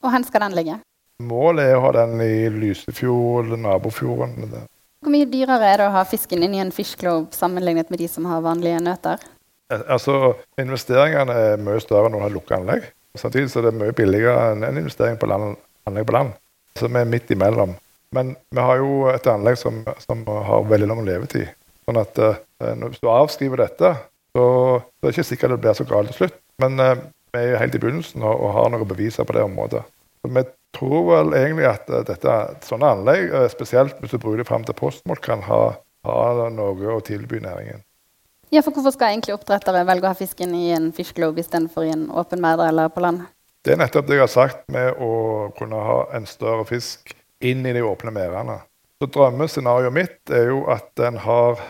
Og 0.04 0.12
hvor 0.12 0.24
skal 0.28 0.48
den 0.48 0.58
ligge? 0.58 0.80
Målet 1.22 1.70
er 1.70 1.78
å 1.78 1.84
ha 1.86 1.92
den 1.96 2.20
i 2.24 2.50
Lysefjord, 2.50 3.54
nabofjorden. 3.56 4.52
Hvor 5.02 5.14
mye 5.14 5.30
dyrere 5.30 5.70
er 5.70 5.80
det 5.80 5.88
å 5.88 5.96
ha 5.96 6.04
fisken 6.08 6.44
inni 6.44 6.60
en 6.60 6.74
fish 6.76 6.98
sammenlignet 7.32 7.90
med 7.90 8.00
de 8.00 8.08
som 8.12 8.26
har 8.26 8.42
vanlige 8.42 8.82
nøter? 8.84 9.24
Eh, 9.72 9.84
altså, 9.88 10.36
Investeringene 10.60 11.34
er 11.34 11.62
mye 11.62 11.80
større 11.80 12.10
når 12.10 12.18
du 12.18 12.26
har 12.26 12.36
lukka 12.36 12.60
anlegg. 12.60 12.90
Samtidig 13.16 13.52
er 13.56 13.70
det 13.70 13.78
mye 13.80 13.96
billigere 13.96 14.52
enn 14.52 14.64
en 14.64 14.78
investering 14.82 15.20
på 15.20 15.30
land, 15.30 15.56
anlegg 15.88 16.08
på 16.08 16.16
land. 16.16 16.36
Vi 16.80 16.88
er 16.88 17.10
midt 17.10 17.32
imellom. 17.34 17.76
Men 18.16 18.36
vi 18.52 18.60
har 18.60 18.80
jo 18.82 19.08
et 19.12 19.28
anlegg 19.32 19.58
som, 19.60 19.82
som 20.04 20.24
har 20.28 20.68
veldig 20.68 20.88
lang 20.92 21.04
levetid. 21.08 21.52
Sånn 21.88 22.00
at 22.02 22.18
uh, 22.20 22.40
hvis 22.60 23.02
du 23.02 23.10
avskriver 23.12 23.64
dette, 23.64 23.94
så, 24.36 24.44
så 24.44 25.04
er 25.04 25.08
det 25.08 25.14
ikke 25.16 25.28
sikkert 25.30 25.56
det 25.56 25.62
blir 25.64 25.78
så 25.78 25.88
galt 25.88 26.12
til 26.12 26.20
slutt. 26.24 26.42
Men 26.64 26.80
uh, 26.80 26.96
vi 27.32 27.44
er 27.46 27.62
helt 27.62 27.78
i 27.78 27.82
begynnelsen 27.82 28.26
og, 28.26 28.34
og 28.36 28.56
har 28.58 28.74
noen 28.74 28.90
beviser 28.90 29.28
på 29.28 29.38
det 29.38 29.46
området. 29.48 29.86
Så 30.22 30.34
vi 30.36 30.44
tror 30.76 31.08
vel 31.08 31.38
egentlig 31.40 31.70
at 31.72 31.88
uh, 31.92 32.02
dette, 32.08 32.36
sånne 32.68 32.92
anlegg, 32.98 33.32
spesielt 33.54 34.04
hvis 34.04 34.16
du 34.16 34.20
bruker 34.20 34.44
det 34.44 34.50
fram 34.50 34.68
til 34.68 34.78
postmål, 34.78 35.24
kan 35.24 35.46
ha, 35.48 35.62
ha 36.08 36.50
noe 36.52 36.98
å 36.98 37.00
tilby 37.06 37.40
næringen. 37.44 37.86
Ja, 38.52 38.60
for 38.60 38.76
Hvorfor 38.76 38.92
skal 38.92 39.14
egentlig 39.14 39.38
oppdrettere 39.38 39.86
velge 39.88 40.10
å 40.10 40.12
ha 40.12 40.20
fisken 40.20 40.52
i 40.58 40.74
en 40.76 40.90
fish 40.92 41.16
globe 41.16 41.40
istedenfor 41.40 41.88
i 41.88 41.94
en 41.94 42.10
åpen 42.12 42.44
merde 42.44 42.68
eller 42.68 42.92
på 42.92 43.04
land? 43.04 43.24
Det 43.62 43.76
er 43.76 43.78
nettopp 43.78 44.08
det 44.10 44.18
jeg 44.18 44.26
har 44.26 44.32
sagt 44.34 44.64
med 44.74 44.98
å 44.98 45.14
kunne 45.58 45.82
ha 45.86 46.00
en 46.18 46.26
større 46.26 46.66
fisk 46.66 47.14
inn 47.46 47.62
i 47.66 47.74
de 47.76 47.84
åpne 47.86 48.14
merdene. 48.14 48.58
Så 49.02 49.10
Drømmescenarioet 49.14 49.94
mitt 49.94 50.34
er 50.34 50.50
jo 50.50 50.64
at 50.70 51.02
en 51.06 51.20
har 51.22 51.62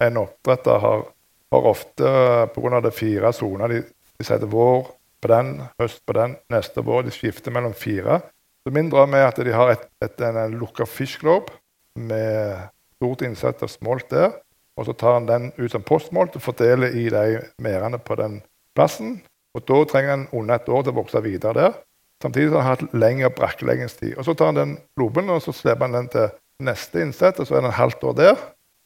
en 0.00 0.20
oppdretter 0.22 0.78
har, 0.82 1.06
har 1.52 1.68
ofte 1.68 2.12
pga. 2.54 2.80
det 2.80 2.94
fire 2.96 3.32
soner 3.32 3.68
de, 3.68 3.80
de 4.18 4.24
setter 4.26 4.48
vår 4.48 4.86
på 5.22 5.30
den, 5.30 5.54
høst 5.80 6.04
på 6.06 6.16
den, 6.16 6.36
neste 6.52 6.84
vår. 6.84 7.06
De 7.06 7.14
skifter 7.14 7.54
mellom 7.54 7.74
fire. 7.74 8.20
Så 8.62 8.72
Min 8.74 8.90
drøm 8.90 9.14
er 9.14 9.28
at 9.28 9.40
de 9.40 9.52
har 9.52 9.72
et, 9.72 9.84
et, 10.04 10.20
en 10.20 10.56
lukka 10.58 10.86
fish 10.86 11.20
globe 11.20 11.52
med 11.96 12.68
stort 12.96 13.24
innsett 13.26 13.62
av 13.62 13.70
smolt 13.72 14.10
der. 14.10 14.32
Og 14.76 14.88
så 14.88 14.96
tar 14.96 15.18
en 15.18 15.28
den 15.28 15.50
ut 15.58 15.70
som 15.72 15.84
postmål 15.84 16.30
og 16.32 16.42
fordeler 16.42 16.94
i 16.96 17.08
de 17.12 17.42
merdene 17.62 18.00
på 18.00 18.16
den 18.20 18.40
plassen. 18.76 19.20
Og 19.52 19.64
Da 19.68 19.84
trenger 19.84 20.10
han 20.10 20.28
under 20.32 20.54
et 20.56 20.68
år 20.68 20.82
til 20.84 20.94
å 20.94 21.00
vokse 21.02 21.22
videre 21.24 21.52
der. 21.58 21.74
Samtidig 22.22 22.52
har 22.54 22.62
han 22.62 22.76
hatt 22.76 22.94
lengre 22.94 23.30
brakkeleggingstid. 23.34 24.16
Og 24.16 24.24
Så 24.24 24.34
tar 24.34 24.52
han 24.52 24.60
den 24.60 24.74
globen 24.96 25.30
og 25.30 25.42
så 25.42 25.52
slipper 25.52 25.88
han 25.88 25.98
den 25.98 26.08
til 26.08 26.28
neste 26.62 27.02
innsett, 27.02 27.40
og 27.40 27.46
så 27.46 27.56
er 27.56 27.64
den 27.64 27.72
et 27.72 27.80
halvt 27.80 28.04
år 28.04 28.18
der. 28.18 28.36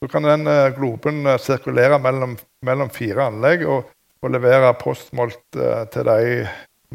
Så 0.00 0.08
kan 0.12 0.24
den 0.24 0.46
uh, 0.46 0.72
globen 0.76 1.26
uh, 1.26 1.36
sirkulere 1.40 1.98
mellom, 1.98 2.36
mellom, 2.64 2.90
fire 2.90 3.28
anlegg 3.30 3.64
og, 3.68 3.88
og 4.22 4.32
levere 4.32 4.74
postmålt 4.80 5.40
uh, 5.56 5.84
til 5.92 6.08
de 6.08 6.46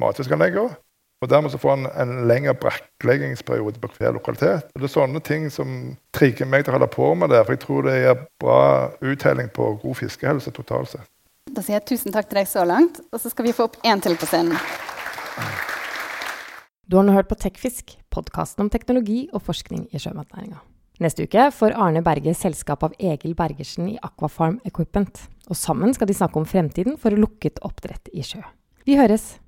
matfiskanleggene. 0.02 0.76
Og 1.22 1.30
Dermed 1.30 1.54
så 1.54 1.60
får 1.62 1.76
han 1.76 1.90
en 2.02 2.28
lengre 2.28 2.56
brakkleggingsperiode 2.58 3.80
på 3.80 3.90
hver 3.98 4.16
lokalitet. 4.18 4.72
Og 4.74 4.82
Det 4.82 4.88
er 4.88 4.94
sånne 4.96 5.22
ting 5.22 5.50
som 5.54 5.96
trigger 6.18 6.50
meg 6.50 6.66
til 6.66 6.74
å 6.74 6.80
holde 6.80 6.90
på 6.90 7.14
med 7.14 7.30
det, 7.30 7.44
for 7.46 7.54
jeg 7.54 7.62
tror 7.62 7.86
det 7.86 7.98
gir 8.00 8.24
bra 8.42 8.62
uttelling 9.06 9.52
på 9.54 9.68
god 9.84 10.00
fiskehelse 10.00 10.54
totalt 10.56 10.96
sett. 10.96 11.10
Da 11.52 11.60
sier 11.60 11.82
jeg 11.82 11.88
tusen 11.90 12.14
takk 12.16 12.30
til 12.30 12.40
deg 12.40 12.48
så 12.48 12.64
langt, 12.64 13.02
og 13.12 13.20
så 13.20 13.28
skal 13.32 13.44
vi 13.50 13.52
få 13.56 13.66
opp 13.68 13.76
én 13.84 14.00
til 14.00 14.16
på 14.16 14.30
scenen. 14.30 14.56
Du 16.88 16.96
har 16.96 17.04
nå 17.08 17.16
hørt 17.16 17.28
på 17.28 17.36
Tekfisk, 17.40 17.98
podkasten 18.12 18.66
om 18.66 18.72
teknologi 18.72 19.26
og 19.36 19.44
forskning 19.44 19.90
i 19.92 20.00
sjømatnæringa. 20.00 20.62
Neste 21.04 21.26
uke 21.28 21.50
får 21.56 21.76
Arne 21.76 22.04
Berge 22.06 22.36
selskap 22.38 22.86
av 22.88 22.96
Egil 23.00 23.36
Bergersen 23.36 23.90
i 23.90 24.00
Aquafarm 24.00 24.62
Equipment. 24.70 25.24
Og 25.50 25.60
sammen 25.60 25.96
skal 25.98 26.08
de 26.08 26.16
snakke 26.16 26.40
om 26.40 26.48
fremtiden 26.48 26.96
for 27.02 27.12
lukket 27.18 27.60
oppdrett 27.68 28.12
i 28.16 28.24
sjø. 28.24 28.44
Vi 28.88 28.96
høres! 29.00 29.41